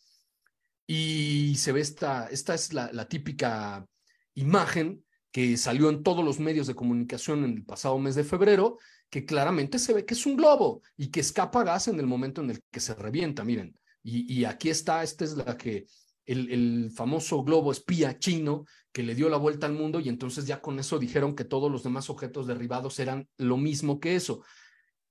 [0.86, 3.84] Y se ve esta, esta es la, la típica
[4.34, 8.78] imagen que salió en todos los medios de comunicación en el pasado mes de febrero,
[9.10, 12.42] que claramente se ve que es un globo y que escapa gas en el momento
[12.42, 13.78] en el que se revienta, miren.
[14.08, 15.86] Y, aquí está, esta es la que
[16.26, 20.60] el, famoso globo espía chino que le dio la vuelta al mundo y entonces ya
[20.60, 24.44] con eso dijeron que todos los demás objetos derribados eran lo mismo que eso.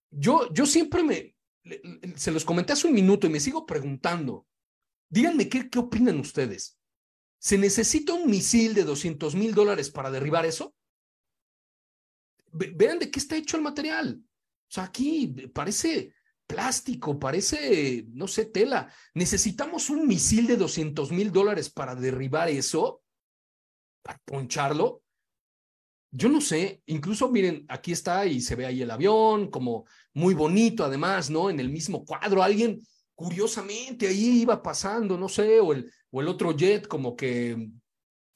[0.09, 1.35] Yo, yo siempre me,
[2.15, 4.47] se los comenté hace un minuto y me sigo preguntando,
[5.09, 6.77] díganme qué, qué opinan ustedes.
[7.37, 10.73] ¿Se necesita un misil de 200 mil dólares para derribar eso?
[12.55, 14.21] Vean de qué está hecho el material.
[14.21, 16.13] O sea, aquí parece
[16.47, 18.91] plástico, parece, no sé, tela.
[19.13, 23.03] ¿Necesitamos un misil de 200 mil dólares para derribar eso?
[24.01, 25.03] ¿Para poncharlo?
[26.11, 30.33] Yo no sé, incluso miren, aquí está y se ve ahí el avión, como muy
[30.33, 31.49] bonito además, ¿no?
[31.49, 32.81] En el mismo cuadro, alguien
[33.15, 37.69] curiosamente ahí iba pasando, no sé, o el, o el otro jet como que,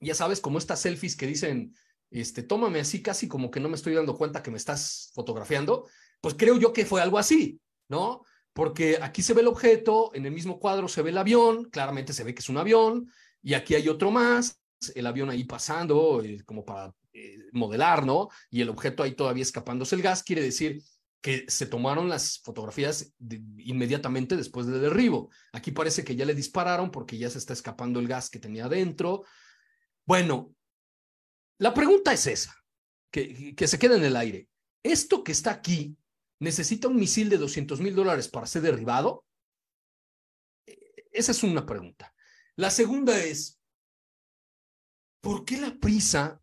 [0.02, 1.74] ya sabes, como estas selfies que dicen
[2.12, 5.88] este, tómame así casi como que no me estoy dando cuenta que me estás fotografiando,
[6.22, 8.24] pues creo yo que fue algo así, ¿no?
[8.54, 12.14] Porque aquí se ve el objeto, en el mismo cuadro se ve el avión, claramente
[12.14, 14.62] se ve que es un avión, y aquí hay otro más,
[14.96, 18.30] el avión ahí pasando, eh, como para eh, modelar, ¿no?
[18.50, 20.82] Y el objeto ahí todavía escapándose el gas, quiere decir
[21.22, 23.14] que se tomaron las fotografías
[23.58, 25.30] inmediatamente después del derribo.
[25.52, 28.66] Aquí parece que ya le dispararon porque ya se está escapando el gas que tenía
[28.66, 29.26] adentro.
[30.06, 30.56] Bueno,
[31.60, 32.56] la pregunta es esa,
[33.12, 34.48] que, se queda en el aire.
[34.82, 35.98] ¿Esto que está aquí
[36.40, 39.26] necesita un misil de 200 mil dólares para ser derribado?
[41.12, 42.14] Esa es una pregunta.
[42.56, 43.60] La segunda es,
[45.22, 46.42] ¿por qué la prisa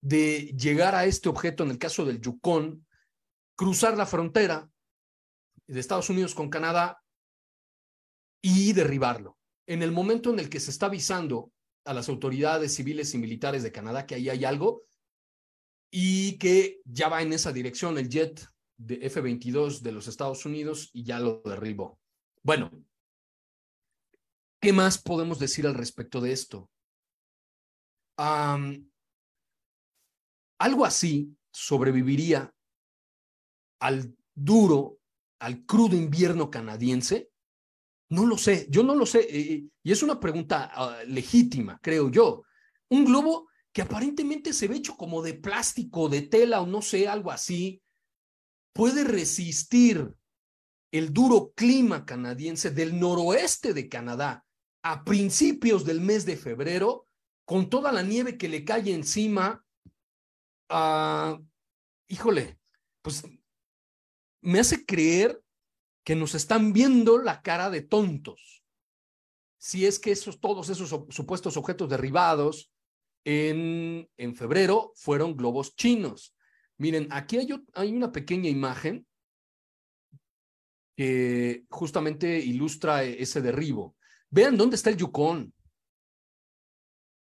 [0.00, 2.84] de llegar a este objeto en el caso del Yukon,
[3.54, 4.68] cruzar la frontera
[5.68, 7.00] de Estados Unidos con Canadá
[8.42, 9.38] y derribarlo?
[9.68, 11.52] En el momento en el que se está avisando
[11.86, 14.84] a las autoridades civiles y militares de Canadá que ahí hay algo
[15.90, 20.90] y que ya va en esa dirección el jet de F-22 de los Estados Unidos
[20.92, 21.98] y ya lo derribó.
[22.42, 22.70] Bueno,
[24.60, 26.70] ¿qué más podemos decir al respecto de esto?
[30.58, 32.50] algo así sobreviviría
[33.78, 34.98] al duro,
[35.38, 37.30] al crudo invierno canadiense
[38.08, 39.68] no lo sé, yo no lo sé.
[39.82, 42.44] Y es una pregunta ah, legítima, creo yo.
[42.88, 47.08] Un globo que aparentemente se ve hecho como de plástico, de tela o no sé,
[47.08, 47.82] algo así,
[48.72, 50.14] puede resistir
[50.92, 54.44] el duro clima canadiense del noroeste de Canadá
[54.82, 57.06] a principios del mes de febrero,
[57.44, 59.64] con toda la nieve que le cae encima.
[60.70, 61.38] Ah,
[62.08, 62.58] híjole,
[63.02, 63.24] pues
[64.42, 65.42] me hace creer
[66.06, 68.62] que nos están viendo la cara de tontos.
[69.58, 72.72] Si es que esos, todos esos supuestos objetos derribados
[73.24, 76.32] en, en febrero fueron globos chinos.
[76.78, 79.04] Miren, aquí hay, hay una pequeña imagen
[80.96, 83.96] que justamente ilustra ese derribo.
[84.30, 85.52] Vean dónde está el Yukon.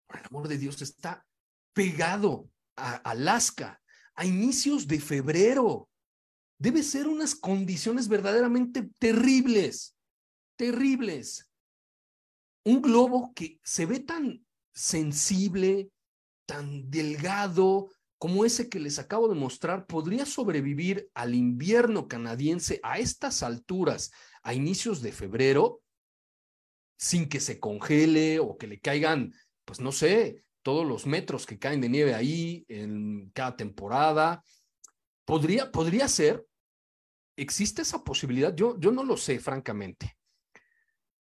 [0.07, 1.27] Por el amor de Dios, está
[1.73, 3.81] pegado a Alaska
[4.15, 5.89] a inicios de febrero
[6.59, 9.97] debe ser unas condiciones verdaderamente terribles,
[10.57, 11.51] terribles.
[12.65, 15.91] Un globo que se ve tan sensible,
[16.47, 22.99] tan delgado como ese que les acabo de mostrar, podría sobrevivir al invierno canadiense a
[22.99, 25.83] estas alturas, a inicios de febrero,
[26.97, 29.35] sin que se congele o que le caigan,
[29.67, 34.43] pues no sé, todos los metros que caen de nieve ahí en cada temporada.
[35.25, 36.47] Podría, podría ser,
[37.37, 38.55] ¿existe esa posibilidad?
[38.55, 40.17] Yo, yo no lo sé, francamente.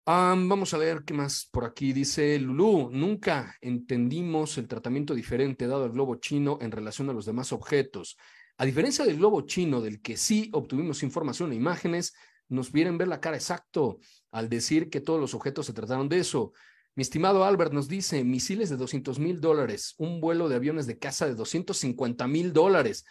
[0.07, 2.91] vamos a ver qué más por aquí dice Lulú.
[2.91, 8.17] Nunca entendimos el tratamiento diferente dado al globo chino en relación a los demás objetos.
[8.57, 12.15] A diferencia del globo chino, del que sí obtuvimos información e imágenes,
[12.49, 13.99] nos vienen ver la cara exacto
[14.31, 16.53] al decir que todos los objetos se trataron de eso.
[16.95, 20.99] Mi estimado Albert nos dice, misiles de 200 mil dólares, un vuelo de aviones de
[20.99, 23.05] caza de 250 mil dólares.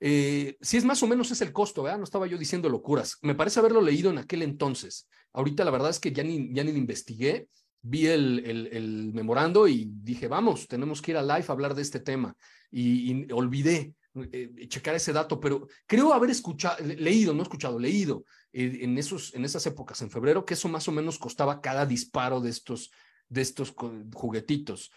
[0.00, 1.84] Eh, si es más o menos es el costo.
[1.96, 3.18] No estaba yo diciendo locuras.
[3.22, 5.08] Me parece haberlo leído en aquel entonces.
[5.32, 7.48] Ahorita la verdad es que ya ni, ya ni lo investigué.
[7.82, 8.40] Vi el,
[8.72, 12.34] el, memorando y dije, vamos, tenemos que ir a live a hablar de este tema.
[12.70, 13.94] Y, olvidé
[14.32, 19.32] eh, checar ese dato, pero creo haber escuchado, leído, no escuchado, leído eh, en, esos,
[19.34, 22.90] en esas épocas, en febrero, que eso más o menos costaba cada disparo de estos,
[23.28, 23.72] de estos
[24.14, 24.90] juguetitos.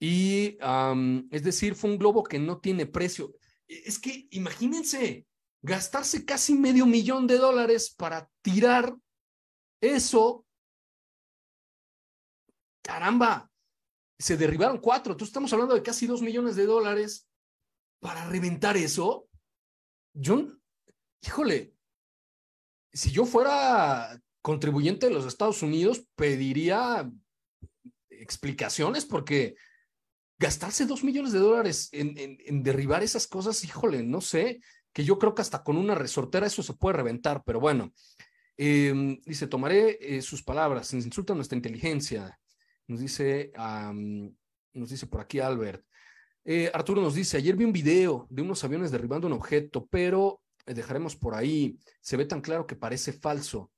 [0.00, 0.58] Y
[1.30, 3.36] es decir, fue un globo que no tiene precio.
[3.84, 5.26] Es que imagínense,
[5.62, 8.94] gastarse casi medio millón de dólares para tirar
[9.80, 10.44] eso.
[12.82, 13.50] Caramba,
[14.18, 15.12] se derribaron cuatro.
[15.12, 17.28] Entonces estamos hablando de casi dos millones de dólares
[18.00, 19.28] para reventar eso.
[20.12, 20.46] Yo,
[21.22, 21.74] híjole,
[22.92, 27.10] si yo fuera contribuyente de los Estados Unidos, pediría
[28.10, 29.54] explicaciones porque
[30.42, 34.60] gastarse dos millones de dólares en, derribar esas cosas, híjole, no sé,
[34.92, 37.92] que yo creo que hasta con una resortera eso se puede reventar, pero bueno.
[38.56, 42.38] Em, dice, tomaré eh, sus palabras, insulta nuestra inteligencia.
[42.88, 43.52] Nos dice,
[44.72, 45.86] nos dice por aquí Albert.
[46.44, 50.42] Eh, Arturo nos dice, ayer vi un video de unos aviones derribando un objeto, pero
[50.66, 51.78] eh, dejaremos por ahí.
[52.00, 53.70] Se ve tan claro que parece falso,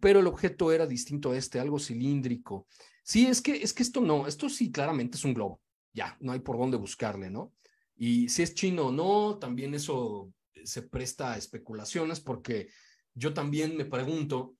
[0.00, 2.66] pero el objeto era distinto a este, algo cilíndrico.
[3.02, 5.60] Sí, es que, es que esto no, esto sí claramente es un globo
[5.92, 7.52] ya, no hay por dónde buscarle, ¿no?
[7.96, 10.32] Y si es chino o no, también eso
[10.64, 12.68] se presta a especulaciones porque
[13.14, 14.54] yo también me pregunto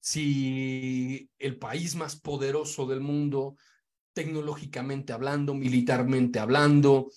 [0.00, 3.56] si el país más poderoso del mundo
[4.12, 7.10] tecnológicamente hablando, militarmente hablando,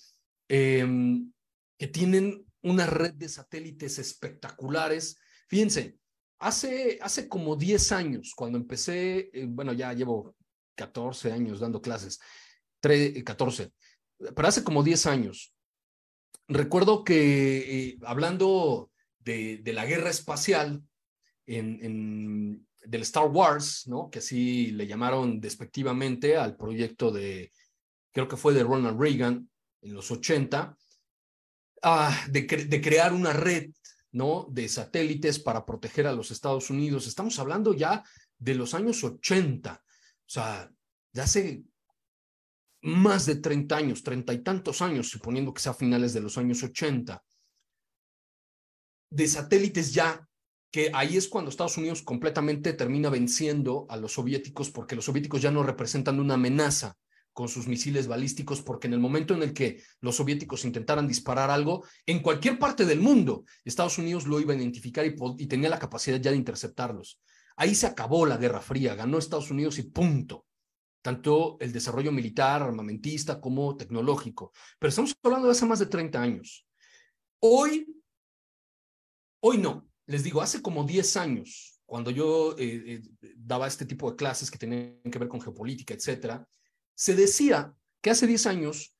[0.48, 1.32] em,
[1.78, 5.18] que tienen una red de satélites espectaculares.
[5.48, 5.98] Fíjense,
[6.38, 10.36] hace, hace como 10 años, cuando empecé, eh, bueno, ya llevo
[10.76, 12.20] 14 años dando clases,
[13.24, 13.72] 14,
[14.34, 15.54] pero hace como 10 años,
[16.48, 17.58] recuerdo que
[17.88, 20.82] eh, hablando de, de, la guerra espacial
[21.46, 24.10] en, en, del Star Wars, ¿no?
[24.10, 27.52] que así le llamaron despectivamente al proyecto de,
[28.12, 29.48] creo que fue de Ronald Reagan
[29.82, 30.76] en los 80,
[31.82, 33.70] ah, de, de crear una red
[34.12, 34.46] ¿no?
[34.50, 37.06] de satélites para proteger a los Estados Unidos.
[37.06, 38.04] Estamos hablando ya
[38.38, 39.80] de los años 80, o
[40.26, 40.70] sea,
[41.12, 41.64] ya hace
[42.84, 46.36] más de 30 años, treinta y tantos años, suponiendo que sea a finales de los
[46.36, 47.24] años 80,
[49.10, 50.28] de satélites ya,
[50.70, 55.40] que ahí es cuando Estados Unidos completamente termina venciendo a los soviéticos, porque los soviéticos
[55.40, 56.98] ya no representan una amenaza
[57.32, 61.50] con sus misiles balísticos, porque en el momento en el que los soviéticos intentaran disparar
[61.50, 65.70] algo, en cualquier parte del mundo, Estados Unidos lo iba a identificar y, y tenía
[65.70, 67.18] la capacidad ya de interceptarlos.
[67.56, 70.44] Ahí se acabó la Guerra Fría, ganó Estados Unidos y punto
[71.04, 74.52] tanto el desarrollo militar, armamentista como tecnológico.
[74.78, 76.66] Pero estamos hablando de hace más de 30 años.
[77.40, 78.02] Hoy,
[79.40, 84.10] hoy no, les digo, hace como 10 años, cuando yo eh, eh, daba este tipo
[84.10, 86.48] de clases que tenían que ver con geopolítica, etcétera,
[86.94, 88.96] se decía que hace 10 años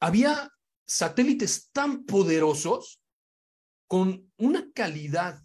[0.00, 0.50] había
[0.84, 3.00] satélites tan poderosos
[3.86, 5.40] con una calidad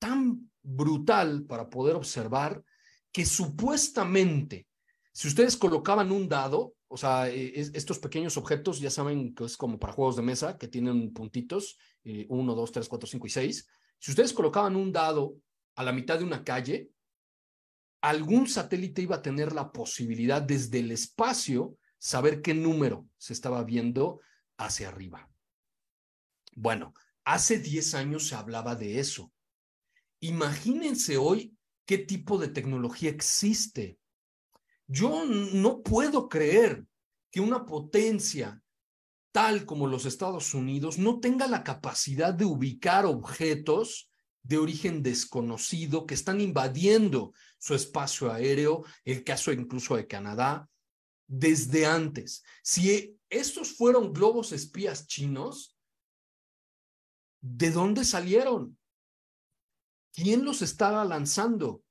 [0.00, 2.64] tan brutal para poder observar
[3.12, 4.66] que supuestamente,
[5.12, 9.56] si ustedes colocaban un dado, o sea, eh, estos pequeños objetos, ya saben que es
[9.56, 13.30] como para juegos de mesa, que tienen puntitos, eh, uno, dos, tres, cuatro, cinco y
[13.30, 13.68] seis.
[13.98, 15.36] Si ustedes colocaban un dado
[15.76, 16.90] a la mitad de una calle,
[18.00, 23.62] algún satélite iba a tener la posibilidad desde el espacio saber qué número se estaba
[23.62, 24.20] viendo
[24.56, 25.30] hacia arriba.
[26.54, 26.94] Bueno,
[27.24, 29.32] hace 10 años se hablaba de eso.
[30.20, 31.56] Imagínense hoy
[31.90, 33.98] qué tipo de tecnología existe.
[34.86, 36.86] Yo no puedo creer
[37.32, 38.62] que una potencia
[39.32, 44.08] tal como los Estados Unidos no tenga la capacidad de ubicar objetos
[44.40, 50.70] de origen desconocido que están invadiendo su espacio aéreo, el caso incluso de Canadá,
[51.26, 52.44] desde antes.
[52.62, 55.76] Si estos fueron globos espías chinos,
[57.40, 58.78] ¿de dónde salieron?
[60.12, 61.82] ¿Quién los estaba lanzando?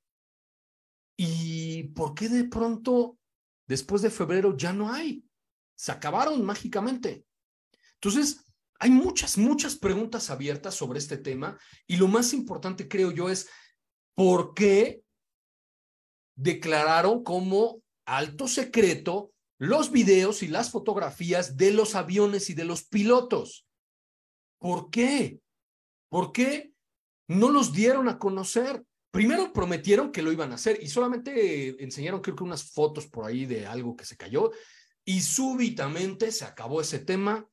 [1.16, 3.18] ¿Y por qué de pronto,
[3.66, 5.24] después de febrero, ya no hay?
[5.74, 7.24] Se acabaron mágicamente.
[7.94, 8.44] Entonces,
[8.78, 13.48] hay muchas, muchas preguntas abiertas sobre este tema y lo más importante, creo yo, es
[14.14, 15.02] por qué
[16.34, 22.84] declararon como alto secreto los videos y las fotografías de los aviones y de los
[22.84, 23.66] pilotos.
[24.58, 25.40] ¿Por qué?
[26.08, 26.69] ¿Por qué
[27.30, 28.84] no los dieron a conocer.
[29.12, 33.24] Primero prometieron que lo iban a hacer y solamente enseñaron creo que unas fotos por
[33.24, 34.50] ahí de algo que se cayó
[35.04, 37.48] y súbitamente se acabó ese tema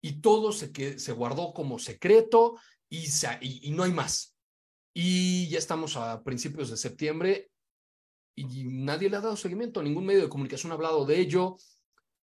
[0.00, 2.56] y todo se, que, se guardó como secreto
[2.88, 3.06] y,
[3.40, 4.36] y, no hay más.
[4.94, 7.50] Y ya estamos a principios de septiembre
[8.36, 11.56] y nadie le ha dado seguimiento, ningún medio de comunicación ha hablado de ello.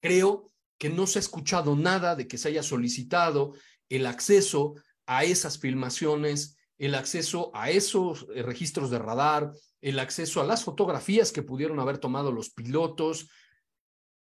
[0.01, 3.53] Creo que no se ha escuchado nada de que se haya solicitado
[3.89, 4.75] el acceso
[5.05, 9.51] a esas filmaciones el acceso a esos eh, registros de radar,
[9.81, 13.29] el acceso a las fotografías que pudieron haber tomado los pilotos,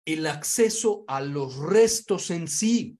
[0.05, 2.99] el acceso a los restos en sí.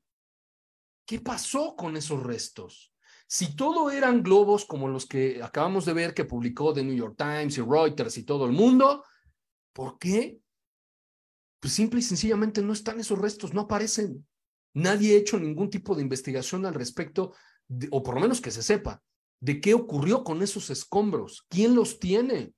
[1.07, 2.93] ¿Qué pasó con esos restos?
[3.27, 7.17] Si todo eran globos como los que acabamos de ver que publicó The New York
[7.17, 9.05] Times y Reuters y todo el mundo,
[9.73, 10.39] ¿por qué?
[11.59, 14.27] Pues simple y sencillamente no están esos restos, no aparecen.
[14.75, 17.35] Nadie ha hecho ningún tipo de investigación al respecto,
[17.91, 19.03] o por lo menos que se sepa,
[19.43, 22.55] de qué ocurrió con esos escombros, quién los tiene,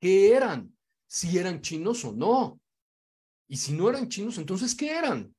[0.00, 0.76] qué eran,
[1.06, 2.60] si eran chinos o no.
[3.46, 5.32] Y si no eran chinos, entonces, ¿qué eran?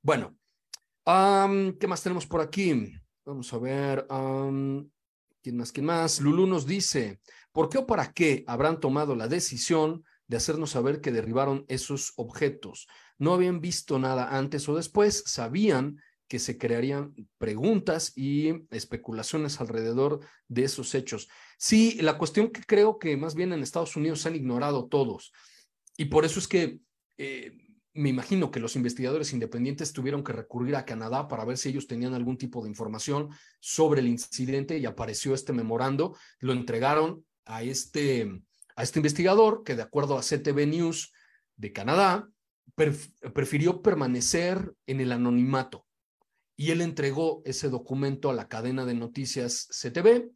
[0.00, 0.38] Bueno,
[1.04, 2.94] ¿qué más tenemos por aquí?
[3.24, 4.06] Vamos a ver.
[5.42, 5.72] ¿Quién más?
[5.72, 6.20] ¿Quién más?
[6.20, 7.20] Lulú nos dice,
[7.50, 12.12] ¿por qué o para qué habrán tomado la decisión de hacernos saber que derribaron esos
[12.14, 12.86] objetos?
[13.18, 16.00] No habían visto nada antes o después, sabían
[16.30, 21.28] que se crearían preguntas y especulaciones alrededor de esos hechos.
[21.58, 25.32] Sí, la cuestión que creo que más bien en Estados Unidos se han ignorado todos
[25.96, 26.78] y por eso es que
[27.18, 27.58] eh,
[27.94, 31.88] me imagino que los investigadores independientes tuvieron que recurrir a Canadá para ver si ellos
[31.88, 37.64] tenían algún tipo de información sobre el incidente y apareció este memorando, lo entregaron a
[37.64, 38.40] este,
[38.76, 41.12] a este investigador que de acuerdo a CTV News
[41.56, 42.28] de Canadá,
[43.34, 45.88] prefirió permanecer en el anonimato
[46.60, 50.30] y él entregó ese documento a la cadena de noticias CTV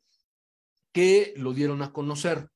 [0.91, 2.49] que lo dieron a conocer.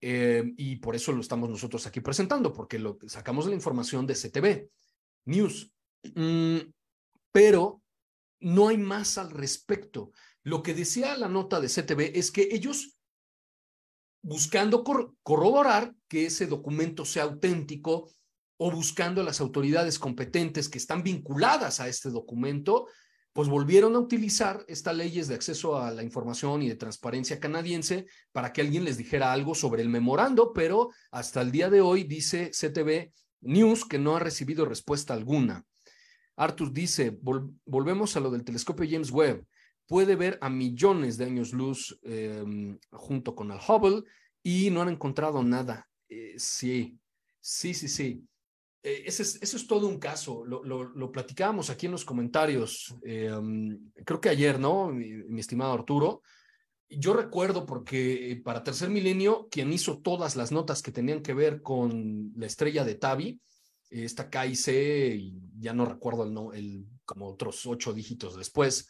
[0.00, 4.14] Eh, y por eso lo estamos nosotros aquí presentando, porque lo sacamos la información de
[4.14, 4.70] CTV
[5.26, 5.70] News.
[6.16, 6.72] Mm,
[7.30, 7.80] pero
[8.40, 10.10] no hay más al respecto.
[10.42, 12.98] Lo que decía la nota de CTV es que ellos,
[14.20, 14.82] buscando
[15.22, 18.10] corroborar que ese documento sea auténtico
[18.58, 22.86] o buscando a las autoridades competentes que están vinculadas a este documento,
[23.32, 28.06] pues volvieron a utilizar estas leyes de acceso a la información y de transparencia canadiense
[28.32, 32.02] para que alguien les dijera algo sobre el memorando, pero hasta el día de hoy
[32.02, 35.64] dice CTV News que no ha recibido respuesta alguna.
[36.36, 37.16] Arthur dice,
[37.64, 39.44] volvemos a lo del telescopio James Webb.
[39.86, 44.02] Puede ver a millones de años luz em, junto con el Hubble
[44.42, 45.88] y no han encontrado nada.
[46.08, 46.98] Eh, sí,
[47.40, 48.24] sí, sí, sí.
[48.82, 50.44] Eh, ese es, todo un caso.
[50.44, 54.88] Lo, lo, platicábamos aquí en los comentarios, em, creo que ayer, ¿no?
[54.88, 56.22] Mi, estimado Arturo.
[56.90, 61.34] Yo recuerdo porque eh, para Tercer Milenio, quien hizo todas las notas que tenían que
[61.34, 63.40] ver con la estrella de Tavi,
[63.90, 64.68] esta KIC,
[65.16, 68.88] y ya no recuerdo el como otros ocho dígitos después,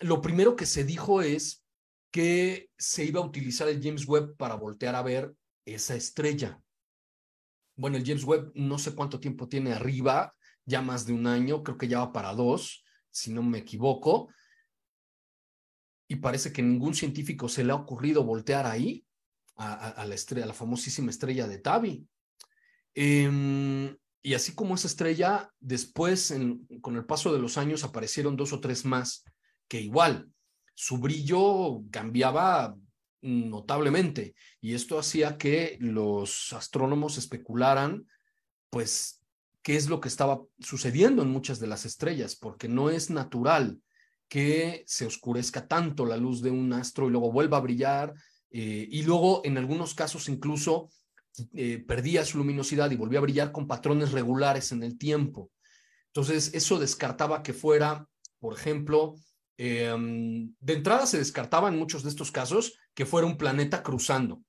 [0.00, 1.64] lo primero que se dijo es
[2.10, 5.34] que se iba a utilizar el James Webb para voltear a ver
[5.66, 6.60] esa estrella.
[7.80, 10.34] Bueno, el James Webb no sé cuánto tiempo tiene arriba,
[10.66, 14.28] ya más de un año, creo que ya va para dos, si no me equivoco.
[16.06, 19.06] Y parece que ningún científico se le ha ocurrido voltear ahí
[19.56, 22.06] a, la estrella, a la famosísima estrella de Tavi.
[22.92, 26.34] Em, y así como esa estrella, después,
[26.82, 29.24] con el paso de los años, aparecieron dos o tres más
[29.68, 30.30] que igual,
[30.74, 32.76] su brillo cambiaba
[33.22, 38.06] notablemente y esto hacía que los astrónomos especularan,
[38.70, 39.20] pues,
[39.62, 43.78] qué es lo que estaba sucediendo en muchas de las estrellas, porque no es natural
[44.28, 48.14] que se oscurezca tanto la luz de un astro y luego vuelva a brillar
[48.50, 50.90] eh, y luego en algunos casos incluso
[51.52, 55.50] eh, perdía su luminosidad y volvía a brillar con patrones regulares en el tiempo.
[56.06, 58.06] Entonces, eso descartaba que fuera,
[58.40, 59.14] por ejemplo,
[59.62, 64.42] em, de entrada se descartaba en muchos de estos casos que fuera un planeta cruzando.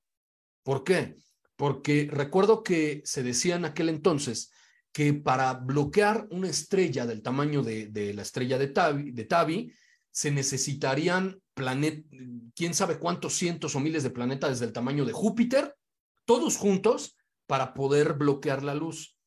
[0.64, 1.18] ¿Por qué?
[1.58, 4.52] Porque recuerdo que se decía en aquel entonces
[4.94, 9.74] que para bloquear una estrella del tamaño de, la estrella de Tavi,
[10.12, 12.06] se necesitarían planetas,
[12.56, 15.76] quién sabe cuántos cientos o miles de planetas desde el tamaño de Júpiter
[16.26, 19.18] todos juntos para poder bloquear la luz.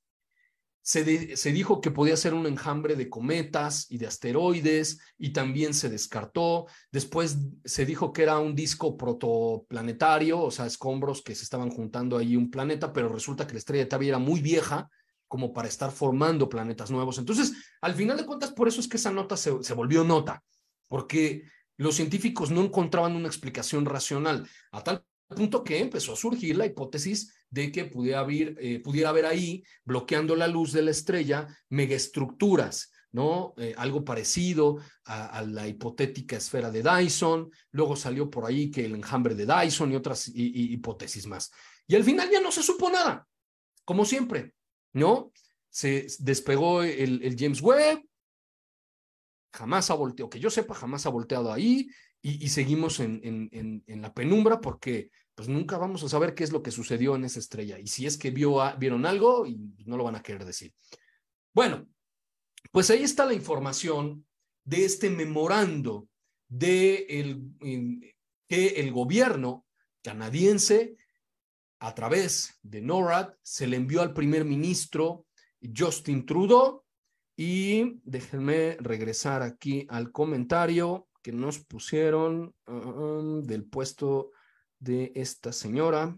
[0.86, 5.72] Se, se, dijo que podía ser un enjambre de cometas y de asteroides y también
[5.72, 6.66] se descartó.
[6.92, 12.18] Después se dijo que era un disco protoplanetario, o sea, escombros que se estaban juntando
[12.18, 14.90] ahí un planeta, pero resulta que la estrella de Tabi era muy vieja
[15.26, 17.16] como para estar formando planetas nuevos.
[17.16, 20.44] Entonces, al final de cuentas, por eso es que esa nota se, se volvió nota,
[20.86, 21.44] porque
[21.78, 26.66] los científicos no encontraban una explicación racional, a tal punto que empezó a surgir la
[26.66, 31.46] hipótesis de que pudiera haber, eh, pudiera haber ahí, bloqueando la luz de la estrella,
[31.68, 33.54] megaestructuras, ¿no?
[33.58, 38.96] Eh, algo parecido a, la hipotética esfera de Dyson, luego salió por ahí que el
[38.96, 41.52] enjambre de Dyson y otras hipótesis más.
[41.86, 43.26] Y al final ya no se supo nada,
[43.84, 44.54] como siempre,
[44.92, 45.30] ¿no?
[45.70, 48.02] Se despegó el, el James Webb,
[49.52, 51.88] jamás ha volteado, que yo sepa, jamás ha volteado ahí,
[52.26, 53.20] y, seguimos en,
[53.52, 57.26] en, la penumbra porque pues nunca vamos a saber qué es lo que sucedió en
[57.26, 57.78] esa estrella.
[57.78, 60.72] Y si es que vio, vieron algo, y no lo van a querer decir.
[61.52, 61.86] Bueno,
[62.72, 64.24] pues ahí está la información
[64.64, 66.08] de este memorando
[66.48, 68.14] de el,
[68.48, 69.66] que el gobierno
[70.02, 70.96] canadiense,
[71.80, 75.26] a través de NORAD, se le envió al primer ministro
[75.60, 76.84] Justin Trudeau.
[77.36, 84.32] Y déjenme regresar aquí al comentario que nos pusieron um, del puesto
[84.78, 86.14] de esta señora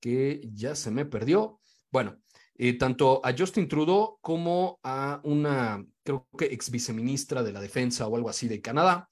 [0.00, 1.60] que ya se me perdió.
[1.92, 2.20] Bueno,
[2.56, 8.08] eh, tanto a Justin Trudeau como a una, creo que ex viceministra de la defensa
[8.08, 9.08] o algo así de Canadá,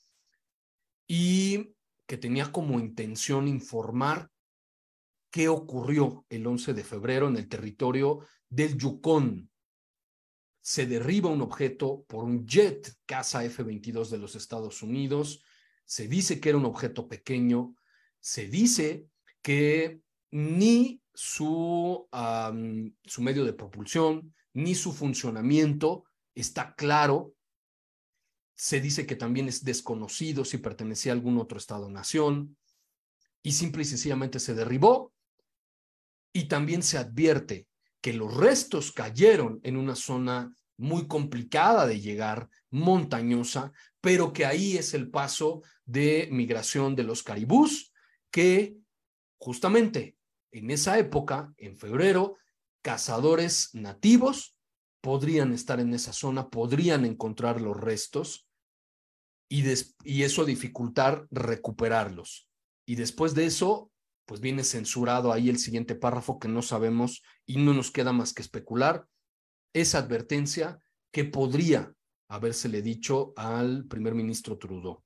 [1.07, 4.31] y que tenía como intención informar
[5.31, 9.49] qué ocurrió el 11 de febrero en el territorio del Yukon,
[10.65, 15.45] se derriba un objeto por un jet casa F-22 de los Estados Unidos.
[15.85, 17.75] Se dice que era un objeto pequeño.
[18.19, 19.07] Se dice
[19.43, 20.01] que
[20.31, 22.09] ni su,
[23.05, 26.05] su medio de propulsión, ni su funcionamiento
[26.35, 27.35] está claro.
[28.55, 32.57] Se dice que también es desconocido si pertenecía a algún otro Estado-nación.
[33.43, 35.13] Y simple y sencillamente se derribó
[36.33, 37.67] y también se advierte
[38.05, 44.77] que los restos cayeron en una zona muy complicada de llegar, montañosa, pero que ahí
[44.77, 47.95] es el paso de migración de los caribús,
[48.31, 48.77] que
[49.39, 50.19] justamente
[50.53, 52.37] en esa época, en febrero,
[52.83, 54.55] cazadores nativos
[55.01, 58.47] podrían estar en esa zona, podrían encontrar los restos
[59.49, 59.65] y,
[60.05, 62.51] y eso dificultar recuperarlos.
[62.85, 63.91] Y después de eso,
[64.27, 68.33] pues viene censurado ahí el siguiente párrafo que no sabemos y no nos queda más
[68.33, 69.07] que especular,
[69.73, 70.79] esa advertencia
[71.11, 71.95] que podría
[72.29, 75.03] habérsele dicho al primer ministro Trudeau.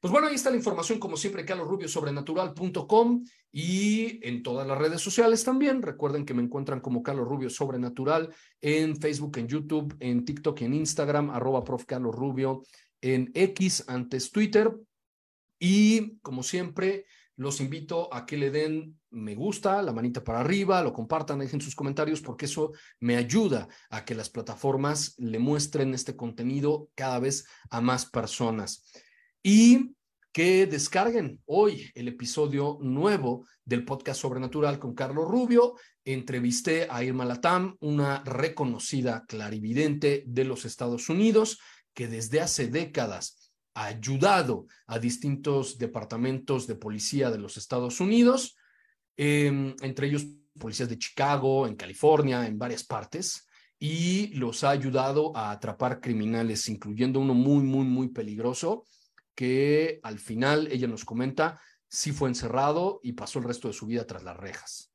[0.00, 5.42] Pues bueno, ahí está la información, como siempre, carlosrubiosobrenatural.com y en todas las redes sociales
[5.42, 5.82] también.
[5.82, 10.74] Recuerden que me encuentran como Carlos Rubio Sobrenatural en Facebook, en YouTube, en TikTok, en
[10.74, 11.84] Instagram, arroba prof.
[11.84, 12.62] Carlos Rubio,
[13.00, 14.72] en X, antes Twitter.
[15.58, 17.06] Y como siempre,
[17.38, 21.60] los invito a que le den me gusta, la manita para arriba, lo compartan, dejen
[21.60, 27.20] sus comentarios porque eso me ayuda a que las plataformas le muestren este contenido cada
[27.20, 28.84] vez a más personas.
[29.42, 29.94] Y
[30.32, 35.74] que descarguen hoy el episodio nuevo del podcast Sobrenatural con Carlos Rubio.
[36.04, 41.60] Entrevisté a Irma Latam, una reconocida clarividente de los Estados Unidos
[41.94, 43.37] que desde hace décadas
[43.84, 48.56] ayudado a distintos departamentos de policía de los Estados Unidos,
[49.16, 50.26] em, entre ellos
[50.58, 53.46] policías de Chicago, en California, en varias partes,
[53.78, 58.84] y los ha ayudado a atrapar criminales, incluyendo uno muy, muy, muy peligroso,
[59.34, 63.86] que al final, ella nos comenta, sí fue encerrado y pasó el resto de su
[63.86, 64.92] vida tras las rejas.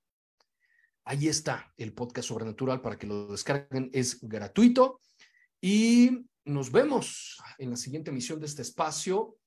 [1.06, 5.00] Ahí está el podcast sobrenatural para que lo descarguen, es gratuito
[5.62, 9.38] y nos vemos en la siguiente emisión de este espacio.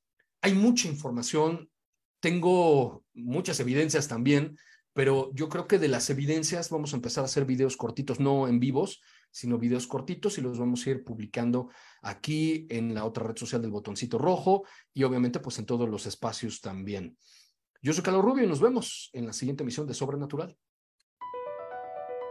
[0.40, 1.70] Hay mucha información,
[2.20, 4.56] tengo muchas evidencias también,
[4.92, 8.48] pero yo creo que de las evidencias vamos a empezar a hacer videos cortitos, no
[8.48, 11.68] en vivos, sino videos cortitos y los vamos a ir publicando
[12.00, 16.06] aquí en la otra red social del botoncito rojo y obviamente pues en todos los
[16.06, 17.18] espacios también.
[17.82, 20.56] Yo soy Carlos Rubio y nos vemos en la siguiente emisión de Sobrenatural.